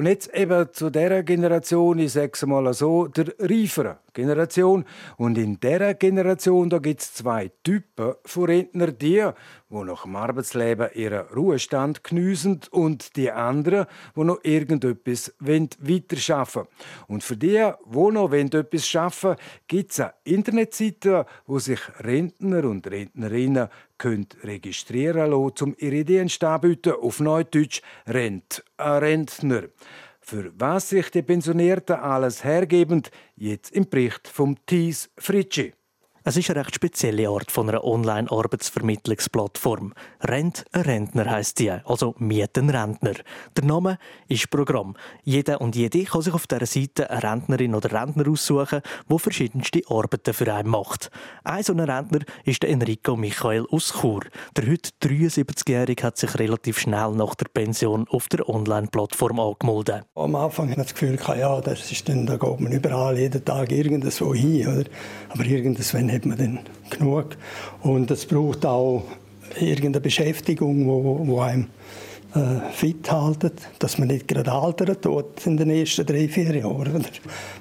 Und 0.00 0.06
jetzt 0.06 0.34
eben 0.34 0.72
zu 0.72 0.88
der 0.88 1.22
Generation, 1.22 1.98
ich 1.98 2.12
sage 2.12 2.30
es 2.32 2.46
mal 2.46 2.72
so, 2.72 3.06
der 3.06 3.34
reiferen 3.38 3.96
Generation. 4.14 4.86
Und 5.18 5.36
in 5.36 5.60
dieser 5.60 5.92
Generation 5.92 6.70
gibt 6.70 7.02
es 7.02 7.12
zwei 7.12 7.50
Typen 7.62 8.14
von 8.24 8.44
Rentner, 8.44 8.92
die, 8.92 9.28
die 9.70 9.84
nach 9.84 10.02
dem 10.02 10.16
Arbeitsleben 10.16 10.90
ihren 10.94 11.26
Ruhestand 11.28 12.02
geniessen 12.02 12.60
und 12.70 13.16
die 13.16 13.30
anderen, 13.30 13.86
die 14.16 14.24
noch 14.24 14.40
irgendetwas 14.42 15.34
weiterarbeiten 15.38 16.54
wollen. 16.54 16.66
Und 17.06 17.22
für 17.24 17.36
die, 17.36 17.70
die 17.86 18.12
noch 18.12 18.32
etwas 18.32 18.94
wollen, 18.94 19.36
gibt 19.68 19.92
es 19.92 20.00
eine 20.00 20.12
Internetseite, 20.24 21.26
wo 21.46 21.58
sich 21.58 21.80
Rentner 22.00 22.64
und 22.64 22.86
Rentnerinnen 22.86 23.68
können 23.96 24.26
registrieren 24.42 25.30
lassen, 25.30 25.64
um 25.64 25.74
ihre 25.78 26.04
Dienste 26.04 26.48
anbieten. 26.48 26.94
Auf 27.00 27.20
Neudeutsch 27.20 27.82
Rent, 28.06 28.64
ein 28.76 28.98
Rentner. 28.98 29.64
Für 30.20 30.52
was 30.56 30.90
sich 30.90 31.10
die 31.10 31.22
Pensionierten 31.22 31.96
alles 31.96 32.44
hergeben, 32.44 33.02
jetzt 33.36 33.72
im 33.72 33.88
Bericht 33.88 34.28
vom 34.28 34.56
Thies 34.66 35.10
Fritschi. 35.16 35.74
Es 36.22 36.36
ist 36.36 36.50
eine 36.50 36.60
recht 36.60 36.74
spezielle 36.74 37.30
Art 37.30 37.50
von 37.50 37.70
einer 37.70 37.82
Online-Arbeitsvermittlungsplattform. 37.82 39.94
Rent 40.20 40.66
ein 40.70 40.82
Rentner 40.82 41.30
heisst 41.30 41.60
die, 41.60 41.70
also 41.70 42.14
Mieten 42.18 42.68
Rentner. 42.68 43.14
Der 43.56 43.64
Name 43.64 43.96
ist 44.28 44.50
Programm. 44.50 44.96
Jeder 45.24 45.62
und 45.62 45.76
jede 45.76 46.04
kann 46.04 46.20
sich 46.20 46.34
auf 46.34 46.46
dieser 46.46 46.66
Seite 46.66 47.08
eine 47.08 47.22
Rentnerin 47.22 47.74
oder 47.74 47.90
Rentner 47.90 48.28
aussuchen, 48.28 48.82
wo 49.08 49.16
verschiedenste 49.16 49.80
Arbeiten 49.88 50.34
für 50.34 50.52
einen 50.52 50.68
macht. 50.68 51.10
Ein 51.42 51.62
so 51.62 51.72
Rentner 51.72 52.20
ist 52.44 52.64
der 52.64 52.68
Enrico 52.68 53.16
Michael 53.16 53.64
aus 53.70 53.94
Chur. 54.02 54.20
Der 54.58 54.70
heute 54.70 54.90
73-Jährige 55.02 56.02
hat 56.02 56.18
sich 56.18 56.38
relativ 56.38 56.80
schnell 56.80 57.12
nach 57.12 57.34
der 57.34 57.46
Pension 57.46 58.06
auf 58.10 58.28
der 58.28 58.46
Online-Plattform 58.46 59.40
angemeldet. 59.40 60.04
Am 60.16 60.34
Anfang 60.34 60.68
hat 60.68 60.76
man 60.76 60.84
das 60.84 60.92
Gefühl, 60.92 61.18
ja, 61.38 61.62
das 61.62 61.90
ist 61.90 62.06
dann, 62.10 62.26
da 62.26 62.36
geht 62.36 62.60
man 62.60 62.72
überall 62.72 63.18
jeden 63.18 63.42
Tag 63.42 63.72
irgendwo 63.72 64.34
hin. 64.34 64.68
Oder? 64.68 64.84
Aber 65.30 65.46
irgendwann 65.46 66.09
hat 66.10 66.26
man 66.26 66.38
dann 66.38 66.58
genug. 66.90 67.36
Und 67.82 68.10
es 68.10 68.26
braucht 68.26 68.66
auch 68.66 69.04
irgendeine 69.58 70.00
Beschäftigung, 70.00 70.86
wo, 70.86 71.26
wo 71.26 71.40
einem 71.40 71.68
äh, 72.34 72.72
fit 72.72 73.10
halten, 73.10 73.52
dass 73.78 73.98
man 73.98 74.08
nicht 74.08 74.28
gerade 74.28 74.52
altern 74.52 75.00
tut 75.00 75.46
in 75.46 75.56
den 75.56 75.70
ersten 75.70 76.06
drei, 76.06 76.28
vier 76.28 76.56
Jahren. 76.56 77.06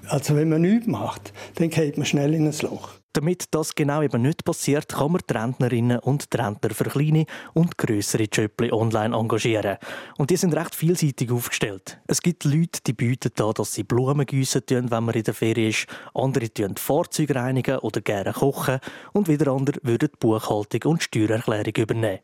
Also 0.07 0.35
wenn 0.35 0.49
man 0.49 0.61
nichts 0.61 0.87
macht, 0.87 1.33
dann 1.55 1.69
geht 1.69 1.97
man 1.97 2.05
schnell 2.05 2.33
in 2.33 2.47
ein 2.47 2.55
Loch. 2.61 2.91
Damit 3.13 3.45
das 3.51 3.73
genau 3.73 4.03
eben 4.03 4.21
nicht 4.21 4.45
passiert, 4.45 4.87
kann 4.89 5.11
man 5.11 5.21
die 5.27 5.33
Rentnerinnen 5.33 5.99
und 5.99 6.27
Rentner 6.33 6.69
für 6.69 6.83
kleine 6.83 7.25
und 7.53 7.77
grössere 7.77 8.27
Jobs 8.31 8.71
online 8.71 9.15
engagieren. 9.15 9.77
Und 10.17 10.29
die 10.29 10.35
sind 10.35 10.55
recht 10.55 10.75
vielseitig 10.75 11.31
aufgestellt. 11.31 11.99
Es 12.05 12.21
gibt 12.21 12.43
Leute, 12.43 12.81
die 12.85 12.93
bieten 12.93 13.31
da, 13.35 13.51
dass 13.51 13.73
sie 13.73 13.83
Blumen 13.83 14.27
gießen 14.27 14.63
tun, 14.65 14.91
wenn 14.91 15.03
man 15.03 15.15
in 15.15 15.23
der 15.23 15.33
Ferien 15.33 15.71
ist. 15.71 15.87
Andere 16.13 16.53
tun 16.53 16.75
Fahrzeuge 16.77 17.33
reinigen 17.33 17.79
oder 17.79 17.99
gerne 18.01 18.31
kochen. 18.31 18.79
Und 19.11 19.27
wieder 19.27 19.51
andere 19.51 19.79
würden 19.81 20.09
die 20.13 20.17
Buchhaltung 20.19 20.91
und 20.91 21.01
Steuererklärung 21.03 21.73
übernehmen. 21.77 22.19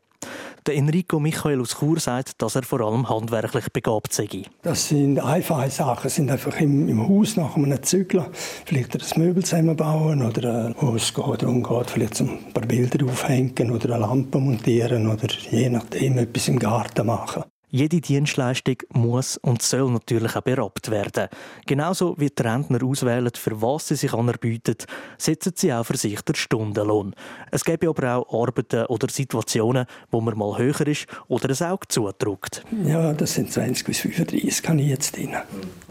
Der 0.66 0.74
Enrico 0.74 1.20
Michael 1.20 1.60
aus 1.60 1.78
Chur 1.78 2.00
sagt, 2.00 2.42
dass 2.42 2.56
er 2.56 2.64
vor 2.64 2.80
allem 2.80 3.08
handwerklich 3.08 3.70
begabt 3.72 4.12
sei. 4.12 4.42
Das 4.62 4.88
sind 4.88 5.20
einfache 5.20 5.70
Sachen, 5.70 6.10
sind 6.10 6.30
einfach 6.30 6.60
im, 6.60 6.88
im 6.88 7.08
Haus 7.08 7.36
nach 7.36 7.56
einem 7.56 7.82
Zügler, 7.82 8.28
vielleicht 8.64 8.96
ein 8.96 9.22
Möbel 9.22 9.44
zusammenbauen 9.44 10.22
oder 10.22 10.70
äh, 10.70 10.74
wo 10.80 10.96
es 10.96 11.12
darum 11.12 11.62
geht, 11.62 11.90
vielleicht 11.90 12.20
ein 12.20 12.52
paar 12.52 12.66
Bilder 12.66 13.04
aufhängen 13.06 13.70
oder 13.70 13.94
eine 13.94 14.06
Lampe 14.06 14.38
montieren 14.38 15.06
oder 15.06 15.28
je 15.50 15.68
nachdem 15.68 16.18
etwas 16.18 16.48
im 16.48 16.58
Garten 16.58 17.06
machen. 17.06 17.44
Jede 17.68 18.00
Dienstleistung 18.00 18.76
muss 18.92 19.38
und 19.38 19.60
soll 19.60 19.90
natürlich 19.90 20.36
auch 20.36 20.42
berappt 20.42 20.88
werden. 20.88 21.26
Genauso 21.66 22.14
wie 22.16 22.30
die 22.30 22.40
Rentner 22.40 22.80
auswählen, 22.84 23.30
für 23.34 23.60
was 23.60 23.88
sie 23.88 23.96
sich 23.96 24.14
anerbieten, 24.14 24.76
setzen 25.18 25.52
sie 25.56 25.72
auch 25.72 25.82
für 25.82 25.96
sich 25.96 26.20
den 26.20 26.36
Stundenlohn. 26.36 27.14
Es 27.50 27.64
gibt 27.64 27.84
aber 27.84 28.18
auch 28.18 28.42
Arbeiten 28.42 28.86
oder 28.86 29.08
Situationen, 29.08 29.86
wo 30.12 30.20
man 30.20 30.38
mal 30.38 30.56
höher 30.58 30.86
ist 30.86 31.06
oder 31.26 31.50
es 31.50 31.60
auch 31.60 31.84
zudrückt. 31.88 32.62
Ja, 32.84 33.12
das 33.12 33.34
sind 33.34 33.50
20 33.50 33.84
bis 33.84 33.98
35, 33.98 34.62
kann 34.62 34.78
ich 34.78 34.86
jetzt 34.86 35.16
drin. 35.16 35.34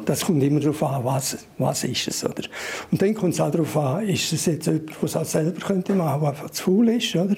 Das 0.06 0.24
kommt 0.24 0.42
immer 0.44 0.62
darauf 0.62 0.82
an, 0.82 1.04
was, 1.04 1.46
was 1.58 1.84
ist 1.84 2.08
es. 2.08 2.24
Oder? 2.24 2.44
Und 2.90 3.02
dann 3.02 3.14
kommt 3.14 3.34
es 3.34 3.42
auch 3.42 3.52
darauf 3.52 3.76
an, 3.76 4.08
ist 4.08 4.32
es 4.32 4.46
jetzt 4.46 4.68
jemand, 4.68 4.92
der 4.92 5.04
es 5.04 5.16
auch 5.18 5.26
selber 5.26 5.60
könnte 5.60 5.94
machen 5.94 6.22
könnte, 6.22 6.22
der 6.22 6.30
einfach 6.30 6.50
zu 6.52 6.64
faul 6.64 6.88
ist. 6.88 7.14
Oder? 7.18 7.36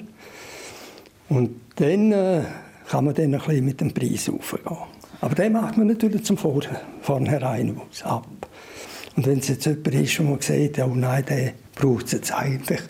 Und 1.28 1.60
dann... 1.74 2.12
Äh, 2.12 2.42
kann 2.88 3.04
man 3.04 3.14
dann 3.14 3.34
ein 3.34 3.40
bisschen 3.40 3.64
mit 3.64 3.80
dem 3.80 3.92
Preis 3.92 4.28
aufgehen. 4.28 4.76
Aber 5.20 5.34
den 5.34 5.52
macht 5.52 5.76
man 5.76 5.88
natürlich 5.88 6.24
zum 6.24 6.36
Vornherein 6.36 7.80
ab. 8.04 8.26
Und 9.16 9.26
wenn 9.26 9.38
es 9.38 9.48
jetzt 9.48 9.66
jemand 9.66 9.88
ist, 9.88 10.20
man 10.20 10.40
sieht, 10.40 10.78
oh 10.78 10.94
nein, 10.94 11.24
der 11.28 11.52
braucht 11.74 12.06
es 12.06 12.12
jetzt 12.12 12.32
eigentlich, 12.32 12.80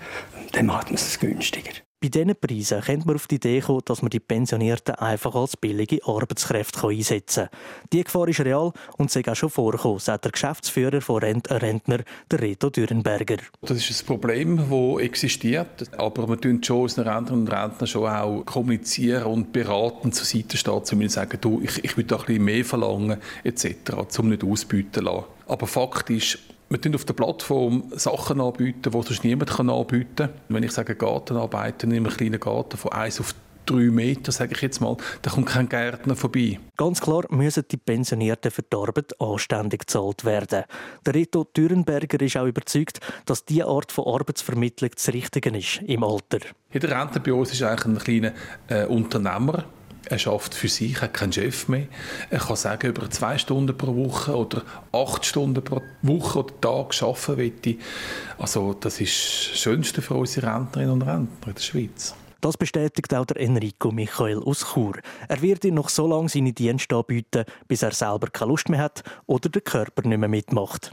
dann 0.53 0.67
macht 0.67 0.89
man 0.89 0.95
es 0.95 1.19
günstiger. 1.19 1.73
Bei 2.01 2.07
diesen 2.07 2.37
Preisen 2.37 2.81
könnte 2.81 3.09
man 3.09 3.17
auf 3.17 3.27
die 3.27 3.35
Idee 3.35 3.61
kommen, 3.61 3.83
dass 3.85 4.03
man 4.03 4.11
die 4.11 4.21
Pensionierten 4.21 4.95
einfach 4.95 5.35
als 5.35 5.57
billige 5.57 5.99
Arbeitskräfte 6.07 6.87
einsetzen 6.87 7.49
kann. 7.51 7.59
Die 7.93 8.05
Gefahr 8.05 8.29
ist 8.29 8.39
real 8.39 8.73
und 8.99 9.11
sei 9.11 9.27
auch 9.27 9.35
schon 9.35 9.51
vorgekommen, 9.51 9.99
sagt 9.99 10.25
der 10.25 10.31
Geschäftsführer 10.31 11.01
von 11.01 11.19
Rent 11.19 11.51
Rentner, 11.51 11.99
der 12.31 12.41
Reto 12.41 12.71
Dürrenberger. 12.71 13.39
Das 13.63 13.91
ist 13.91 14.03
ein 14.03 14.07
Problem, 14.07 14.59
das 14.71 15.03
existiert, 15.03 15.91
aber 15.99 16.29
wir 16.29 16.41
tun 16.41 16.63
schon 16.63 16.83
unseren 16.83 17.09
Rentnern 17.09 17.41
und 17.41 17.49
Rentnern 17.49 17.89
schon 17.89 18.09
auch 18.09 18.45
kommunizieren 18.47 19.25
und 19.25 19.53
beraten 19.53 20.13
zur 20.13 20.25
Seite 20.25 20.57
stehen, 20.57 20.85
zumindest 20.85 21.17
sagen, 21.17 21.39
du, 21.41 21.61
ich, 21.65 21.83
ich 21.83 21.97
würde 21.97 22.11
da 22.11 22.17
ein 22.19 22.27
bisschen 22.27 22.45
mehr 22.45 22.65
verlangen, 22.65 23.19
etc., 23.43 23.75
um 24.19 24.29
nicht 24.29 24.45
ausbieten 24.45 24.93
zu 24.93 25.01
lassen. 25.01 25.25
Aber 25.49 25.67
Fakt 25.67 26.11
ist, 26.11 26.39
wir 26.71 26.79
bieten 26.79 26.95
auf 26.95 27.05
der 27.05 27.15
Plattform 27.15 27.85
Sachen 27.95 28.41
anbieten, 28.41 28.83
die 28.83 28.91
sonst 28.91 29.25
niemand 29.25 29.59
anbieten 29.59 30.15
kann. 30.17 30.29
Wenn 30.49 30.63
ich 30.63 30.73
sage 30.73 30.95
Gartenarbeiten 30.95 31.91
in 31.91 31.99
einem 31.99 32.13
kleinen 32.13 32.41
Garten 32.41 32.77
von 32.77 32.93
1 32.93 33.21
auf 33.21 33.35
drei 33.65 33.91
Meter, 33.91 34.33
sage 34.33 34.55
ich 34.55 34.63
jetzt 34.63 34.81
mal, 34.81 34.97
da 35.23 35.31
kommt 35.31 35.47
kein 35.47 35.69
Gärtner 35.69 36.17
vorbei. 36.17 36.59
Ganz 36.77 37.01
klar 37.01 37.25
müssen 37.31 37.65
die 37.71 37.77
Pensionierten 37.77 38.51
für 38.51 38.63
die 38.63 38.77
Arbeit 38.77 39.21
anständig 39.21 39.81
gezahlt 39.81 40.25
werden. 40.25 40.65
Der 41.07 41.15
Reto 41.15 41.45
Thürenberger 41.45 42.21
ist 42.21 42.37
auch 42.37 42.47
überzeugt, 42.47 43.01
dass 43.27 43.45
diese 43.45 43.67
Art 43.67 43.93
von 43.93 44.07
Arbeitsvermittlung 44.07 44.91
das 44.95 45.09
Richtige 45.09 45.57
ist 45.57 45.83
im 45.83 46.03
Alter. 46.03 46.39
Jeder 46.73 46.91
Rentner 46.91 47.21
bei 47.21 47.33
uns 47.33 47.53
ist 47.53 47.63
eigentlich 47.63 47.85
ein 47.87 47.99
kleiner 47.99 48.33
äh, 48.69 48.87
Unternehmer 48.87 49.65
er 50.09 50.19
schafft 50.19 50.55
für 50.55 50.69
sich, 50.69 51.01
hat 51.01 51.15
keinen 51.15 51.33
Chef 51.33 51.69
mehr. 51.69 51.87
Er 52.31 52.39
kann 52.39 52.57
sagen, 52.57 52.89
über 52.89 53.11
zwei 53.11 53.39
Stunden 53.39 53.77
pro 53.77 53.95
Woche 53.95 54.37
oder 54.37 54.63
acht 54.93 55.25
Stunden 55.25 55.63
pro 55.63 55.83
Woche 56.03 56.39
oder 56.41 56.61
Tag 56.61 57.03
arbeiten 57.03 57.37
möchte. 57.37 57.77
Also 58.39 58.75
das 58.75 59.01
ist 59.01 59.51
das 59.53 59.59
Schönste 59.59 60.03
für 60.03 60.15
unsere 60.15 60.55
Rentnerinnen 60.55 60.93
und 60.93 61.03
Rentner 61.03 61.49
in 61.49 61.55
der 61.55 61.61
Schweiz. 61.61 62.15
Das 62.41 62.57
bestätigt 62.57 63.13
auch 63.15 63.27
der 63.27 63.41
Enrico 63.41 63.91
Michael 63.91 64.39
aus 64.39 64.73
Chur. 64.73 64.95
Er 65.29 65.43
wird 65.43 65.65
ihn 65.65 65.75
noch 65.75 65.89
so 65.89 66.07
lange 66.07 66.29
seine 66.29 66.53
Dienste 66.53 66.95
anbieten, 66.95 67.45
bis 67.67 67.83
er 67.83 67.91
selber 67.91 68.29
keine 68.29 68.51
Lust 68.51 68.69
mehr 68.69 68.81
hat 68.81 69.03
oder 69.27 69.49
der 69.49 69.63
Körper 69.63 70.07
nicht 70.07 70.19
mehr 70.19 70.29
mitmacht. 70.29 70.93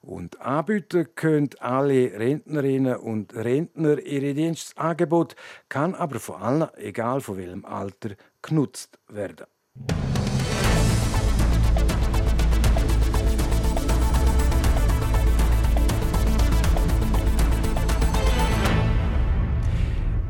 Und 0.00 0.40
anbieten 0.42 1.08
können 1.14 1.50
alle 1.60 2.12
Rentnerinnen 2.12 2.96
und 2.96 3.34
Rentner 3.34 3.98
ihre 4.00 4.34
Dienstangebot, 4.34 5.34
kann 5.68 5.94
aber 5.94 6.20
vor 6.20 6.42
allem, 6.42 6.68
egal 6.76 7.22
von 7.22 7.38
welchem 7.38 7.64
Alter, 7.64 8.10
genutzt 8.44 8.98
werden. 9.08 9.46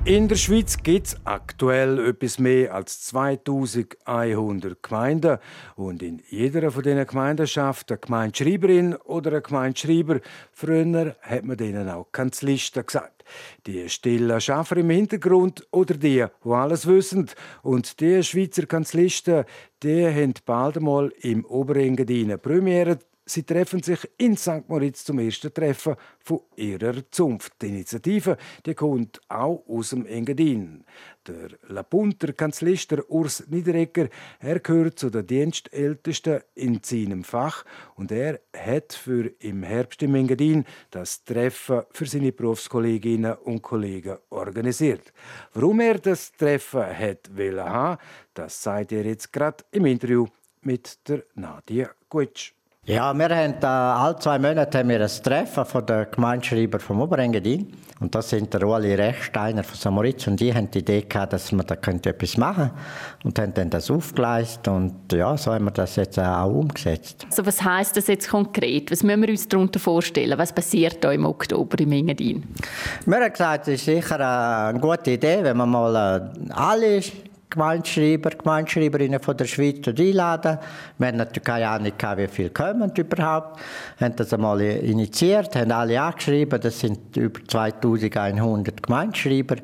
In 0.06 0.28
der 0.28 0.36
Schweiz 0.36 0.82
gibt 0.82 1.06
es 1.06 1.16
aktuell 1.24 2.10
etwas 2.10 2.38
mehr 2.38 2.74
als 2.74 3.00
2100 3.04 4.82
Gemeinden. 4.82 5.38
Und 5.76 6.02
in 6.02 6.20
jeder 6.28 6.70
von 6.70 6.82
diesen 6.82 7.06
Gemeinden 7.06 7.46
schafft 7.46 7.90
eine 7.90 7.98
Gemeindeschreiberin 8.00 8.96
oder 8.96 9.36
ein 9.36 9.42
Gemeindeschreiber. 9.42 10.20
Früher 10.52 11.16
hat 11.22 11.44
man 11.44 11.56
denen 11.56 11.88
auch 11.88 12.12
Kanzlisten 12.12 12.84
gesagt. 12.84 13.24
Die 13.66 13.88
stillen 13.88 14.42
Schaffer 14.42 14.76
im 14.76 14.90
Hintergrund 14.90 15.66
oder 15.70 15.94
die, 15.94 16.26
die 16.44 16.50
alles 16.50 16.86
wissen. 16.86 17.30
Und 17.62 17.98
die 18.00 18.22
Schweizer 18.22 18.66
Kanzlisten, 18.66 19.46
die 19.82 20.06
haben 20.06 20.34
bald 20.44 20.76
einmal 20.76 21.14
im 21.22 21.46
Oberengadin 21.46 22.38
Premiere 22.40 22.98
Sie 23.26 23.42
treffen 23.42 23.82
sich 23.82 24.06
in 24.18 24.36
St. 24.36 24.68
Moritz 24.68 25.04
zum 25.04 25.18
ersten 25.18 25.52
Treffen 25.52 25.96
von 26.18 26.40
ihrer 26.56 27.10
Zunft. 27.10 27.54
Die 27.62 27.68
Initiative 27.68 28.36
die 28.66 28.74
kommt 28.74 29.18
auch 29.28 29.64
aus 29.66 29.90
dem 29.90 30.04
Engadin. 30.04 30.84
Der 31.26 31.48
Lapunter 31.68 32.34
Kanzlister 32.34 33.08
Urs 33.10 33.44
Niederegger, 33.48 34.10
er 34.40 34.60
gehört 34.60 34.98
zu 34.98 35.08
den 35.08 35.26
Dienstältesten 35.26 36.42
in 36.54 36.80
seinem 36.82 37.24
Fach 37.24 37.64
und 37.94 38.12
er 38.12 38.40
hat 38.54 38.92
für 38.92 39.32
im 39.38 39.62
Herbst 39.62 40.02
im 40.02 40.14
Engadin 40.16 40.66
das 40.90 41.24
Treffen 41.24 41.82
für 41.92 42.04
seine 42.04 42.32
Berufskolleginnen 42.32 43.36
und 43.36 43.62
Kollegen 43.62 44.18
organisiert. 44.28 45.14
Warum 45.54 45.80
er 45.80 45.98
das 45.98 46.30
Treffen 46.32 46.86
hat 46.86 47.30
haben, 47.38 47.98
das 48.34 48.62
sagt 48.62 48.92
er 48.92 49.06
jetzt 49.06 49.32
gerade 49.32 49.64
im 49.70 49.86
Interview 49.86 50.26
mit 50.60 51.08
der 51.08 51.24
Nadia 51.34 51.90
Gutsch. 52.10 52.52
Ja, 52.86 53.14
wir 53.14 53.30
haben 53.30 53.54
äh, 53.62 53.66
alle 53.66 54.16
zwei 54.16 54.38
Monate 54.38 54.78
haben 54.78 54.90
wir 54.90 55.00
ein 55.00 55.08
Treffen 55.08 55.64
von 55.64 55.86
den 55.86 56.06
Gemeindeschreiber 56.10 56.78
vom 56.78 57.00
Oberengadin. 57.00 57.72
Und 57.98 58.14
das 58.14 58.28
sind 58.28 58.52
der 58.52 58.62
Ueli 58.62 58.94
Rechsteiner 58.94 59.64
von 59.64 59.74
Samoritz. 59.74 60.26
Und 60.26 60.38
die 60.38 60.52
haben 60.52 60.70
die 60.70 60.80
Idee 60.80 61.00
gehabt, 61.00 61.32
dass 61.32 61.50
man 61.52 61.66
da 61.66 61.76
könnte 61.76 62.10
etwas 62.10 62.36
machen 62.36 62.72
Und 63.24 63.38
haben 63.38 63.54
dann 63.54 63.70
das 63.70 63.90
aufgeleistet. 63.90 64.68
Und 64.68 65.10
ja, 65.14 65.34
so 65.38 65.54
haben 65.54 65.64
wir 65.64 65.70
das 65.70 65.96
jetzt 65.96 66.18
auch 66.18 66.50
umgesetzt. 66.50 67.24
Also 67.30 67.46
was 67.46 67.64
heisst 67.64 67.96
das 67.96 68.06
jetzt 68.06 68.28
konkret? 68.28 68.90
Was 68.90 69.02
müssen 69.02 69.22
wir 69.22 69.30
uns 69.30 69.48
darunter 69.48 69.80
vorstellen? 69.80 70.38
Was 70.38 70.52
passiert 70.52 71.02
da 71.02 71.10
im 71.10 71.24
Oktober 71.24 71.80
im 71.80 71.92
Engadin? 71.92 72.44
Wir 73.06 73.16
haben 73.16 73.32
gesagt, 73.32 73.68
es 73.68 73.76
ist 73.76 73.86
sicher 73.86 74.68
eine 74.68 74.78
gute 74.78 75.12
Idee, 75.12 75.38
wenn 75.40 75.56
man 75.56 75.70
mal 75.70 76.30
äh, 76.46 76.52
alle 76.52 77.00
Gemeindeschreiber, 77.54 78.30
Gemeindeschreiberinnen 78.30 79.20
von 79.20 79.36
der 79.36 79.44
Schweiz 79.44 79.86
einladen. 79.86 80.58
Wir 80.98 81.06
haben 81.08 81.16
natürlich 81.16 81.44
keine 81.44 81.68
Ahnung, 81.68 81.92
wie 82.16 82.28
viele 82.28 82.50
kommen 82.50 82.92
überhaupt. 82.96 83.60
Wir 83.98 84.06
haben 84.06 84.16
das 84.16 84.32
einmal 84.32 84.60
initiiert, 84.60 85.54
haben 85.54 85.72
alle 85.72 86.00
angeschrieben. 86.00 86.60
Das 86.60 86.80
sind 86.80 87.16
über 87.16 87.40
2100 87.46 88.82
Gemeindeschreiber. 88.82 89.56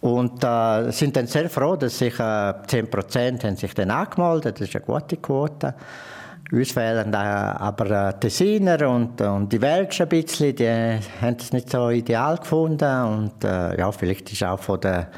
Und 0.00 0.44
äh, 0.44 0.92
sind 0.92 1.16
dann 1.16 1.26
sehr 1.26 1.50
froh, 1.50 1.74
dass 1.74 1.98
sich 1.98 2.18
äh, 2.20 2.54
10 2.66 2.88
Prozent 2.88 3.42
haben 3.42 3.56
sich 3.56 3.74
dann 3.74 3.90
angemeldet. 3.90 4.60
Das 4.60 4.68
ist 4.68 4.76
eine 4.76 4.84
gute 4.84 5.16
Quote. 5.16 5.74
Uns 6.52 6.70
fehlen 6.70 7.12
äh, 7.12 7.16
aber 7.16 8.08
äh, 8.08 8.20
Tessiner 8.20 8.88
und, 8.88 9.20
und 9.20 9.52
die 9.52 9.60
Welschen 9.60 10.04
ein 10.04 10.08
bisschen. 10.08 10.54
Die 10.54 10.68
haben 10.68 11.36
es 11.38 11.52
nicht 11.52 11.70
so 11.70 11.90
ideal 11.90 12.38
gefunden. 12.38 13.02
Und 13.04 13.44
äh, 13.44 13.78
ja, 13.78 13.90
vielleicht 13.90 14.32
ist 14.32 14.44
auch 14.44 14.58
von 14.58 14.80
der 14.80 15.08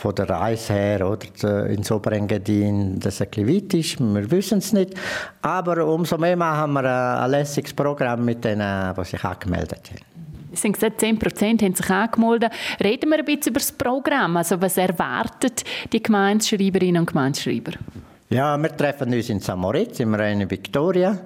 von 0.00 0.14
der 0.14 0.30
Reise 0.30 0.72
her 0.72 1.06
oder 1.06 1.66
ins 1.66 1.92
Oberengadin 1.92 2.98
das 2.98 3.20
ein 3.20 3.28
bisschen 3.28 3.48
weit 3.48 3.74
ist. 3.74 4.00
Wir 4.00 4.30
wissen 4.30 4.58
es 4.58 4.72
nicht. 4.72 4.94
Aber 5.42 5.84
umso 5.86 6.16
mehr 6.16 6.36
machen 6.36 6.72
wir 6.72 6.84
ein 6.84 7.30
lässiges 7.30 7.74
Programm 7.74 8.24
mit 8.24 8.42
denen, 8.44 8.94
die 8.94 9.04
sich 9.04 9.22
angemeldet 9.22 9.90
haben. 9.90 10.10
Sie 10.52 10.66
haben 10.66 10.72
gesagt, 10.72 11.00
10 11.00 11.18
Prozent 11.18 11.62
haben 11.62 11.74
sich 11.74 11.90
angemeldet. 11.90 12.52
Reden 12.82 13.10
wir 13.10 13.18
ein 13.18 13.24
bisschen 13.24 13.50
über 13.50 13.60
das 13.60 13.72
Programm. 13.72 14.36
Also 14.36 14.60
was 14.60 14.76
erwartet 14.78 15.64
die 15.92 16.02
Gemeindeschreiberinnen 16.02 17.00
und 17.00 17.06
Gemeindeschreiber? 17.06 17.72
Ja, 18.30 18.56
wir 18.56 18.76
treffen 18.76 19.12
uns 19.12 19.28
in 19.28 19.40
St. 19.40 19.56
Moritz, 19.56 20.00
im 20.00 20.14
Reine 20.14 20.50
Victoria. 20.50 21.18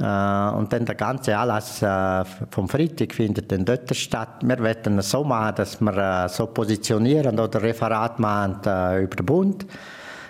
Äh, 0.00 0.50
und 0.54 0.72
dann 0.72 0.84
der 0.84 0.94
ganze 0.94 1.36
Anlass 1.36 1.82
äh, 1.82 2.24
vom 2.50 2.68
Freitag 2.68 3.12
findet 3.12 3.50
dann 3.50 3.64
dort 3.64 3.94
statt. 3.96 4.42
Wir 4.42 4.58
werden 4.60 4.98
es 4.98 5.10
so 5.10 5.24
machen, 5.24 5.56
dass 5.56 5.80
wir 5.80 5.96
äh, 5.96 6.28
so 6.28 6.46
positionieren 6.46 7.38
oder 7.38 7.60
Referat 7.60 8.18
machen 8.20 8.60
über 9.02 9.16
den 9.16 9.26
Bund, 9.26 9.66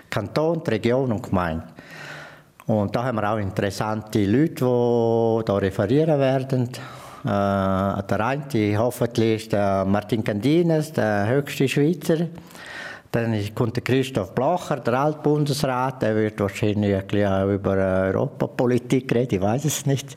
Kanton, 0.09 0.61
Region 0.67 1.11
und 1.11 1.21
Gemeinde. 1.21 1.63
Und 2.65 2.95
da 2.95 3.03
haben 3.03 3.17
wir 3.17 3.31
auch 3.31 3.37
interessante 3.37 4.25
Leute, 4.25 4.65
die 4.65 5.51
hier 5.51 5.61
referieren 5.61 6.19
werden. 6.19 6.69
Der 7.23 8.19
eine 8.25 8.77
hoffentlich 8.77 9.47
ist 9.47 9.51
Martin 9.51 10.23
Candines, 10.23 10.93
der 10.93 11.27
höchste 11.27 11.67
Schweizer. 11.67 12.27
Dann 13.11 13.55
kommt 13.55 13.75
der 13.75 13.83
Christoph 13.83 14.35
Blacher, 14.35 14.77
der 14.77 14.93
Altbundesrat, 14.93 16.03
der 16.03 16.15
wird 16.15 16.39
wahrscheinlich 16.39 16.95
ein 16.95 17.49
über 17.49 17.71
Europapolitik 17.71 19.11
reden, 19.15 19.35
ich 19.35 19.41
weiß 19.41 19.65
es 19.65 19.85
nicht. 19.87 20.15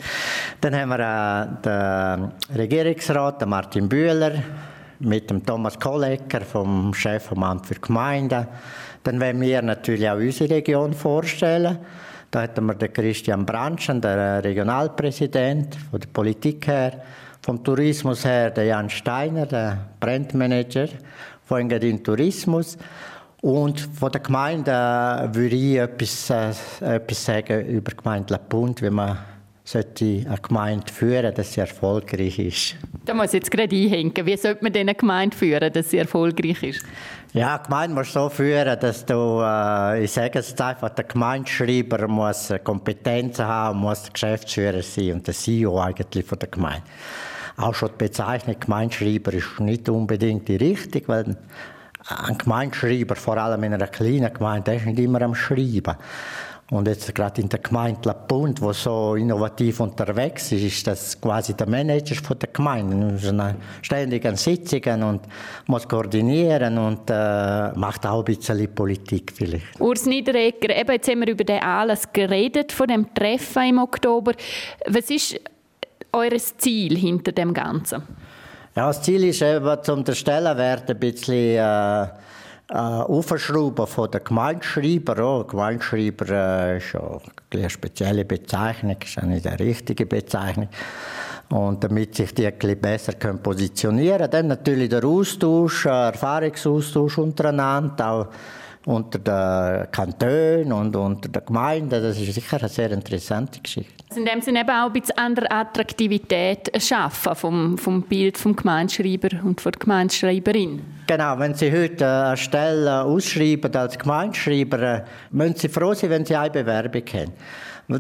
Dann 0.61 0.75
haben 0.77 0.91
wir 0.91 0.99
äh, 1.01 2.51
den 2.51 2.59
Regierungsrat, 2.59 3.41
den 3.41 3.49
Martin 3.49 3.89
Bühler, 3.89 4.33
mit 4.99 5.31
dem 5.31 5.45
Thomas 5.45 5.81
Kollecker, 5.81 6.43
vom 6.43 6.93
Chef 6.93 7.25
vom 7.25 7.43
Amt 7.43 7.67
für 7.67 7.77
Gemeinden. 7.77 8.47
Dann 9.03 9.21
wollen 9.21 9.41
wir 9.41 9.63
natürlich 9.63 10.09
auch 10.09 10.17
unsere 10.17 10.55
Region 10.55 10.93
vorstellen. 10.93 11.79
Da 12.31 12.43
hatten 12.43 12.67
wir 12.67 12.75
den 12.75 12.93
Christian 12.93 13.47
Branschen, 13.47 14.03
der 14.03 14.45
Regionalpräsident 14.45 15.77
von 15.91 15.99
der 15.99 16.09
Politik 16.09 16.67
her, 16.67 17.03
vom 17.41 17.65
Tourismus 17.65 18.25
her 18.25 18.51
der 18.51 18.65
Jan 18.65 18.89
Steiner, 18.89 19.47
der 19.47 19.79
Brandmanager 19.99 20.89
von 21.53 21.61
Engadin 21.61 22.03
Tourismus. 22.03 22.79
Und 23.43 23.79
von 23.81 24.11
der 24.11 24.23
Gemeinde 24.23 24.71
äh, 24.71 25.35
würde 25.35 25.55
ich 25.55 25.77
etwas, 25.77 26.31
äh, 26.31 26.95
etwas 26.95 27.25
sagen 27.25 27.67
über 27.67 27.91
die 27.91 27.97
Gemeinde 27.99 28.33
Lapund, 28.33 28.81
wie 28.81 28.89
man 28.89 29.19
sollte 29.63 30.25
eine 30.27 30.39
Gemeinde 30.39 30.91
führen, 30.91 31.35
dass 31.35 31.53
sie 31.53 31.61
erfolgreich 31.61 32.39
ist. 32.39 32.77
Da 33.05 33.13
muss 33.13 33.29
ich 33.29 33.35
jetzt 33.35 33.51
gerade 33.51 33.77
einhängen. 33.77 34.15
Wie 34.25 34.37
sollte 34.37 34.65
man 34.65 34.75
eine 34.75 34.95
Gemeinde 34.95 35.37
führen, 35.37 35.71
dass 35.71 35.91
sie 35.91 35.99
erfolgreich 35.99 36.63
ist? 36.63 36.87
Ja, 37.35 37.59
die 37.59 37.65
Gemeinde 37.65 37.97
muss 37.97 38.13
so 38.13 38.31
führen, 38.31 38.81
dass 38.81 39.05
du, 39.05 39.43
äh, 39.43 40.05
ich 40.05 40.11
sage 40.11 40.39
es 40.39 40.59
einfach, 40.59 40.89
der 40.89 41.05
Gemeindeschreiber 41.05 42.09
muss 42.09 42.51
Kompetenzen 42.65 43.47
haben, 43.47 43.79
muss 43.79 44.05
der 44.05 44.13
Geschäftsführer 44.13 44.83
sein 44.83 45.13
und 45.13 45.27
der 45.27 45.35
CEO 45.35 45.79
eigentlich 45.79 46.25
von 46.25 46.39
der 46.39 46.49
Gemeinde. 46.49 46.83
Auch 47.57 47.75
schon 47.75 47.91
die 47.91 48.05
Bezeichnung 48.05 48.57
Gemeinschreiber 48.59 49.33
ist 49.33 49.61
nicht 49.61 49.89
unbedingt 49.89 50.49
die 50.49 50.57
richtige, 50.57 51.09
weil 51.09 51.37
ein 52.09 52.39
Gemeinschreiber, 52.39 53.15
vor 53.15 53.37
allem 53.37 53.63
in 53.65 53.75
einer 53.75 53.87
kleinen 53.87 54.33
Gemeinde, 54.33 54.75
ist 54.75 54.87
nicht 54.87 54.99
immer 54.99 55.23
am 55.23 55.35
Schreiben. 55.35 55.97
Und 56.73 56.89
jetzt 56.89 57.15
gerade 57.15 57.43
in 57.43 57.51
der 57.51 57.59
Gemeinde 57.59 58.01
Lapund, 58.05 58.63
wo 58.63 58.73
so 58.73 59.15
innovativ 59.15 59.81
unterwegs 59.81 60.53
ist, 60.53 60.63
ist 60.63 60.87
das 60.87 61.21
quasi 61.21 61.53
der 61.53 61.69
Manager 61.69 62.15
von 62.15 62.39
der 62.39 62.49
Gemeinde. 62.49 63.57
Ständig 63.83 64.25
an 64.25 64.37
Sitzungen 64.37 65.03
und 65.03 65.21
muss 65.67 65.87
koordinieren 65.87 66.79
und 66.79 67.11
äh, 67.11 67.73
macht 67.73 68.07
auch 68.07 68.21
ein 68.21 68.25
bisschen 68.25 68.75
Politik 68.75 69.35
vielleicht. 69.35 69.79
Urs 69.79 70.07
Niederegger, 70.07 70.75
eben 70.75 70.93
jetzt 70.93 71.11
haben 71.11 71.21
wir 71.21 71.29
über 71.29 71.45
den 71.45 71.63
Anlass 71.63 72.11
geredet, 72.11 72.73
von 72.73 72.87
dem 72.89 73.13
Treffen 73.13 73.69
im 73.69 73.79
Oktober. 73.79 74.33
Was 74.87 75.11
ist 75.11 75.39
eures 76.13 76.57
Ziel 76.59 76.97
hinter 76.97 77.33
dem 77.33 77.55
Ganzen? 77.55 78.03
Ja, 78.77 78.87
das 78.87 79.03
Ziel 79.03 79.25
ist 79.25 79.43
eben, 79.43 79.77
zum 79.83 80.05
der 80.05 80.15
Stellenwert 80.15 80.89
ein 80.89 80.99
bisschen 80.99 81.35
äh, 81.35 82.03
äh, 82.05 82.09
aufschrauben 82.75 83.87
von 83.87 84.11
den 84.11 84.25
Gemeindeschreiber. 84.25 85.19
Oh, 85.23 85.45
Gemeindeschreiber 85.45 86.29
äh, 86.31 86.79
ist 86.79 86.93
ja 86.95 87.19
eine 87.53 87.69
spezielle 87.69 88.25
Bezeichnung, 88.25 88.97
ist 89.03 89.17
ja 89.17 89.27
nicht 89.27 89.45
die 89.45 89.63
richtige 89.63 90.07
Bezeichnung. 90.07 90.69
Und 91.51 91.85
damit 91.85 92.15
sich 92.15 92.33
die 92.33 92.51
bisschen 92.51 92.81
besser 92.81 93.13
positionieren 93.13 94.19
können. 94.19 94.31
Dann 94.31 94.47
natürlich 94.47 94.89
der 94.89 95.05
Austausch, 95.05 95.85
äh, 95.85 95.91
Erfahrungsaustausch 95.91 97.19
untereinander, 97.19 98.11
auch 98.11 98.27
unter 98.87 99.19
den 99.19 99.91
Kantonen 99.93 100.73
und 100.73 100.97
unter 100.97 101.29
den 101.29 101.45
Gemeinden. 101.45 101.91
Das 101.91 102.19
ist 102.19 102.35
sicher 102.35 102.59
eine 102.59 102.69
sehr 102.69 102.91
interessante 102.91 103.61
Geschichte. 103.61 103.93
Also 104.09 104.21
in 104.21 104.27
dem 104.27 104.41
Sinne 104.43 104.61
eben 104.61 104.71
auch 104.71 104.87
ein 104.87 104.93
bisschen 104.93 105.17
andere 105.17 105.51
Attraktivität 105.51 106.71
schaffen 106.83 107.35
vom, 107.35 107.79
vom 107.79 108.03
Bild 108.03 108.37
vom 108.37 108.55
Gemeindeschreiber 108.55 109.29
und 109.45 109.61
von 109.61 109.73
der 109.73 109.79
Gemeindeschreiberin. 109.79 110.83
Genau, 111.07 111.39
wenn 111.39 111.55
Sie 111.55 111.73
heute 111.73 112.07
eine 112.07 112.37
Stelle 112.37 113.05
ausschreiben 113.05 113.75
als 113.75 113.99
Gemeindeschreiber, 113.99 114.83
äh, 114.83 115.03
müssen 115.31 115.57
Sie 115.57 115.69
froh 115.69 115.95
sein, 115.95 116.11
wenn 116.11 116.25
Sie 116.25 116.37
eine 116.37 116.51
Bewerbung 116.51 117.05
haben. 117.15 117.33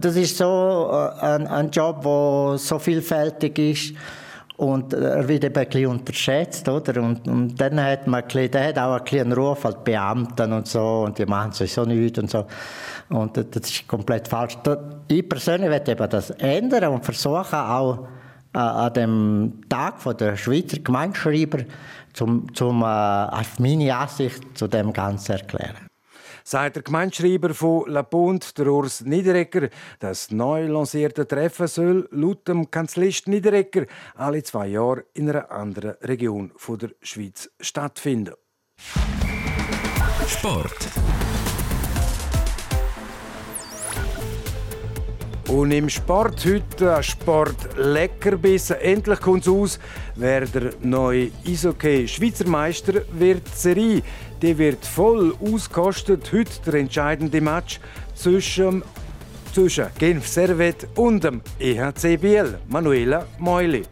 Das 0.01 0.16
ist 0.16 0.37
so 0.37 0.90
äh, 0.90 1.25
ein, 1.25 1.47
ein 1.47 1.71
Job, 1.71 2.03
der 2.03 2.59
so 2.59 2.79
vielfältig 2.79 3.59
ist 3.59 3.95
und 4.57 4.93
er 4.93 5.27
wird 5.27 5.45
eben 5.45 5.57
ein 5.57 5.67
bisschen 5.67 5.87
unterschätzt, 5.87 6.69
oder? 6.69 7.03
Und, 7.03 7.27
und 7.27 7.61
dann 7.61 7.83
hat 7.83 8.07
man 8.07 8.23
ein 8.23 8.27
bisschen, 8.27 8.51
der 8.51 8.69
hat 8.69 8.79
auch 8.79 8.95
ein 8.95 9.05
bisschen 9.05 9.21
einen 9.21 9.33
Ruf 9.33 9.65
als 9.65 9.83
Beamten 9.83 10.53
und 10.53 10.69
so, 10.69 11.05
und 11.07 11.19
die 11.19 11.27
machen 11.27 11.53
sowieso 11.53 11.85
nichts 11.85 12.19
und 12.19 12.31
so. 12.31 12.47
Und 13.09 13.37
das 13.37 13.71
ist 13.71 13.88
komplett 13.88 14.29
falsch. 14.29 14.57
Ich 15.09 15.29
persönlich 15.29 15.71
werde 15.71 15.93
eben 15.93 16.09
das 16.09 16.31
ändern 16.31 16.93
und 16.93 17.05
versuchen 17.05 17.59
auch 17.59 18.07
äh, 18.55 18.59
an 18.59 18.93
dem 18.93 19.61
Tag 19.69 20.01
von 20.01 20.17
der 20.17 20.37
Schweizer 20.37 20.79
Gemeindeschreiber 20.79 21.65
zum, 22.12 22.53
zum 22.55 22.83
äh, 22.83 23.43
meine 23.59 23.97
Ansicht 23.97 24.57
zu 24.57 24.69
dem 24.69 24.93
Ganzen 24.93 25.33
erklären 25.33 25.91
sagt 26.44 26.76
der 26.76 26.83
Gemeindeschreiber 26.83 27.55
von 27.55 27.88
La 27.90 28.02
Bund, 28.02 28.57
der 28.59 28.66
Urs 28.66 29.02
Niederegger. 29.02 29.68
Das 29.98 30.31
neu 30.31 30.66
lancierte 30.66 31.26
Treffen 31.26 31.66
soll 31.66 32.09
laut 32.11 32.46
dem 32.48 32.70
Kanzlist 32.70 33.28
Niederegger 33.28 33.87
alle 34.14 34.42
zwei 34.42 34.68
Jahre 34.68 35.05
in 35.14 35.31
einer 35.31 35.50
anderen 35.50 35.96
Region 36.02 36.52
der 36.68 36.90
Schweiz 37.02 37.50
stattfinden. 37.61 38.35
Sport. 40.26 40.88
Und 45.53 45.71
im 45.71 45.91
Sport 45.91 46.47
heute 46.47 46.97
ein 46.97 47.03
Sport 47.03 47.77
Leckerbissen. 47.77 48.77
Endlich 48.77 49.21
kommt 49.21 49.43
es 49.43 49.49
aus, 49.53 49.79
wer 50.17 50.47
der 50.47 50.73
neue 50.81 51.31
Eishockey 51.47 52.09
Schweizer 52.09 52.49
Meister 52.49 53.03
wird. 53.12 53.47
Serie, 53.55 54.01
die 54.41 54.57
wird 54.57 54.83
voll 54.87 55.35
ausgekostet. 55.38 56.33
Heute 56.33 56.53
der 56.65 56.75
entscheidende 56.81 57.43
Match 57.43 57.81
zwischen, 58.15 58.83
zwischen 59.53 59.88
Genf 59.99 60.27
Servet 60.27 60.88
und 60.97 61.23
dem 61.23 61.43
EHC 61.61 62.17
Biel. 62.19 62.59
Manuela 62.71 63.27
Meuli. 63.38 63.83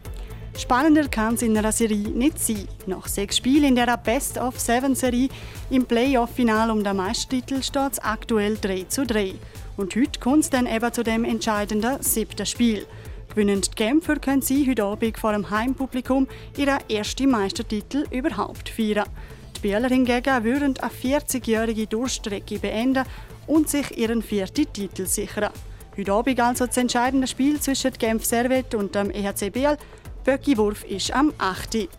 Spannender 0.57 1.07
kann 1.07 1.35
es 1.35 1.41
in 1.41 1.57
einer 1.57 1.71
Serie 1.71 2.09
nicht 2.09 2.39
sein. 2.39 2.67
Nach 2.85 3.07
sechs 3.07 3.37
Spielen 3.37 3.63
in 3.63 3.75
der 3.75 3.97
Best-of-Seven-Serie 3.97 5.29
im 5.69 5.85
Playoff-Final 5.85 6.71
um 6.71 6.83
den 6.83 6.97
Meistertitel 6.97 7.63
steht 7.63 7.93
es 7.93 7.99
aktuell 7.99 8.57
3 8.59 8.83
zu 8.83 9.05
3. 9.05 9.33
Und 9.77 9.95
heute 9.95 10.19
kommt 10.19 10.43
es 10.43 10.49
dann 10.49 10.67
eben 10.67 10.93
zu 10.93 11.03
dem 11.03 11.23
entscheidenden 11.23 12.01
siebten 12.03 12.45
Spiel. 12.45 12.85
Gewinnen 13.29 13.61
die 13.61 13.69
Kämpfer 13.71 14.17
können 14.17 14.41
sie 14.41 14.69
heute 14.69 14.83
Abend 14.83 15.17
vor 15.17 15.31
dem 15.31 15.49
Heimpublikum 15.49 16.27
ihren 16.57 16.79
ersten 16.89 17.31
Meistertitel 17.31 18.05
überhaupt 18.11 18.67
feiern. 18.67 19.07
Die 19.55 19.61
Bieler 19.61 19.87
hingegen 19.87 20.43
würden 20.43 20.77
eine 20.79 20.91
40-jährige 20.91 21.87
Durchstrecke 21.87 22.59
beenden 22.59 23.05
und 23.47 23.69
sich 23.69 23.97
ihren 23.97 24.21
vierten 24.21 24.71
Titel 24.73 25.05
sichern. 25.05 25.51
Heute 25.97 26.11
Abend 26.13 26.39
also 26.39 26.65
das 26.65 26.77
entscheidende 26.77 27.27
Spiel 27.27 27.59
zwischen 27.59 27.93
Genf 27.93 28.25
Servet 28.25 28.75
und 28.75 28.95
dem 28.95 29.11
EHC 29.11 29.49
Biel. 29.49 29.77
Böcki-Wurf 30.23 30.83
ist 30.83 31.11
am 31.13 31.33
8. 31.39 31.89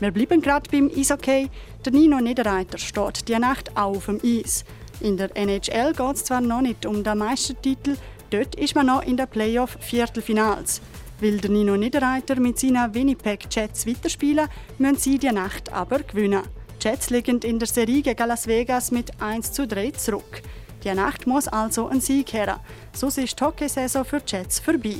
Wir 0.00 0.10
bleiben 0.10 0.40
gerade 0.40 0.70
beim 0.70 0.90
Eishockey. 0.96 1.50
Der 1.84 1.92
Nino 1.92 2.18
Niederreiter 2.18 2.78
steht 2.78 3.28
die 3.28 3.38
Nacht 3.38 3.76
auf 3.76 4.06
dem 4.06 4.18
Eis. 4.24 4.64
In 5.00 5.18
der 5.18 5.36
NHL 5.36 5.92
geht 5.92 6.16
es 6.16 6.24
zwar 6.24 6.40
noch 6.40 6.62
nicht 6.62 6.86
um 6.86 7.04
den 7.04 7.18
Meistertitel, 7.18 7.96
dort 8.30 8.54
ist 8.54 8.74
man 8.74 8.86
noch 8.86 9.02
in 9.02 9.18
der 9.18 9.26
Playoff-Viertelfinals. 9.26 10.80
Will 11.20 11.38
der 11.38 11.50
Nino 11.50 11.76
Niederreiter 11.76 12.40
mit 12.40 12.58
seinen 12.58 12.94
Winnipeg 12.94 13.46
Jets 13.50 13.86
weiterspielen, 13.86 14.48
müssen 14.78 14.96
sie 14.96 15.18
die 15.18 15.30
Nacht 15.30 15.70
aber 15.70 15.98
gewinnen. 15.98 16.42
Die 16.82 16.88
Jets 16.88 17.10
liegen 17.10 17.40
in 17.40 17.58
der 17.58 17.68
Serie 17.68 18.00
gegen 18.00 18.26
Las 18.26 18.46
Vegas 18.46 18.90
mit 18.90 19.20
1 19.20 19.52
zu 19.52 19.66
3 19.66 19.90
zurück. 19.90 20.40
Die 20.82 20.94
Nacht 20.94 21.26
muss 21.26 21.46
also 21.46 21.88
ein 21.88 22.00
Sieg 22.00 22.32
her. 22.32 22.60
Sonst 22.94 23.18
ist 23.18 23.38
die 23.38 23.44
Hockeysaison 23.44 24.06
für 24.06 24.20
die 24.20 24.34
Jets 24.34 24.60
vorbei. 24.60 24.96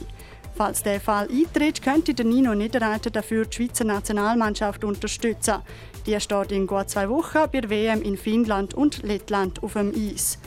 Falls 0.55 0.83
der 0.83 1.01
Fall 1.01 1.29
eintritt, 1.31 1.83
könnte 1.83 2.15
der 2.15 2.27
Nino 2.27 2.55
Niederreiter 2.55 3.11
dafür 3.11 3.47
die 3.47 3.57
Schweizer 3.57 3.85
Nationalmannschaft 3.85 4.85
unterstützen. 4.85 5.57
Die 6.07 6.21
steht 6.21 6.53
in 6.53 6.67
gut 6.67 6.91
zwei 6.91 7.09
Wochen 7.09 7.39
bei 7.53 7.61
der 7.61 7.71
WM 7.71 8.03
in 8.03 8.17
Finnland 8.17 8.75
und 8.75 9.03
Lettland 9.03 9.63
auf 9.63 9.75
dem 9.75 9.93
Eis. 9.95 10.39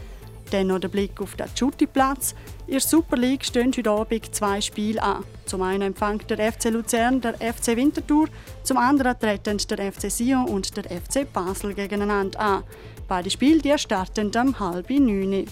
Dann 0.52 0.68
noch 0.68 0.80
der 0.80 0.90
Blick 0.90 1.20
auf 1.20 1.36
den 1.36 1.48
Schuttiplatz. 1.56 2.36
In 2.68 2.74
der 2.74 2.82
Super 2.82 3.18
League 3.18 3.44
stehen 3.44 3.74
heute 3.76 3.90
Abend 3.90 4.36
zwei 4.36 4.62
Spiele 4.62 5.02
an. 5.02 5.24
Zum 5.46 5.62
einen 5.62 5.82
empfängt 5.82 6.30
der 6.30 6.52
FC 6.52 6.66
Luzern 6.66 7.20
der 7.22 7.34
FC 7.36 7.76
Winterthur, 7.76 8.28
zum 8.64 8.78
anderen 8.78 9.20
treten 9.20 9.58
der 9.58 9.92
FC 9.92 10.12
Sion 10.12 10.46
und 10.46 10.78
der 10.78 10.84
FC 10.84 11.32
Basel 11.32 11.74
gegeneinander 11.74 12.40
an. 12.40 12.64
Beide 13.08 13.30
Spiele 13.30 13.78
starten 13.78 14.32
am 14.36 14.60
halb 14.60 14.90
neun. 14.90 15.48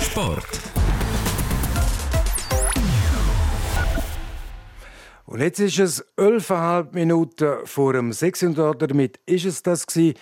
Sport. 0.00 0.71
Und 5.32 5.40
jetzt 5.40 5.58
ist 5.60 5.78
es 5.78 6.04
11,5 6.18 6.92
Minuten 6.92 7.64
vor 7.64 7.94
dem 7.94 8.12
6. 8.12 8.42
Und 8.42 8.58
damit 8.58 9.18
ist 9.24 9.46
es 9.46 9.62
das 9.62 9.86
gewesen. 9.86 10.18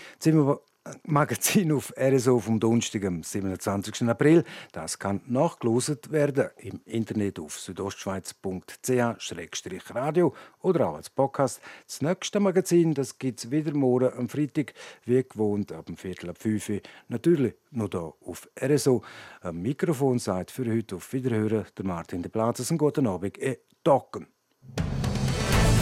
Magazin 1.04 1.72
auf 1.72 1.92
RSO 1.98 2.38
vom 2.38 2.60
Donnerstag, 2.60 3.06
am 3.06 3.24
27. 3.24 4.08
April. 4.08 4.44
Das 4.70 5.00
kann 5.00 5.20
nachgelost 5.26 6.12
werden 6.12 6.50
im 6.58 6.80
Internet 6.84 7.40
auf 7.40 7.58
südostschweiz.ch-radio 7.58 10.32
oder 10.62 10.88
auch 10.88 10.94
als 10.94 11.10
Podcast. 11.10 11.60
Das 11.86 12.02
nächste 12.02 12.38
Magazin 12.38 12.94
gibt 13.18 13.40
es 13.40 13.50
wieder 13.50 13.74
morgen 13.74 14.12
am 14.16 14.28
Freitag, 14.28 14.74
wie 15.06 15.24
gewohnt, 15.24 15.72
ab 15.72 15.86
dem 15.86 15.96
Viertel 15.96 16.30
ab 16.30 16.38
5 16.38 16.68
Uhr. 16.68 16.78
Natürlich 17.08 17.54
noch 17.72 17.90
hier 17.90 18.14
auf 18.24 18.48
RSO. 18.62 19.02
Am 19.40 19.60
Mikrofon 19.60 20.20
sagt 20.20 20.52
für 20.52 20.72
heute 20.72 20.94
auf 20.94 21.12
Wiederhören 21.12 21.66
der 21.76 21.84
Martin 21.84 22.22
de 22.22 22.30
Platzes. 22.30 22.70
Einen 22.70 22.78
guten 22.78 23.08
Abend, 23.08 23.42
e 23.42 23.58
Docken. 23.82 24.28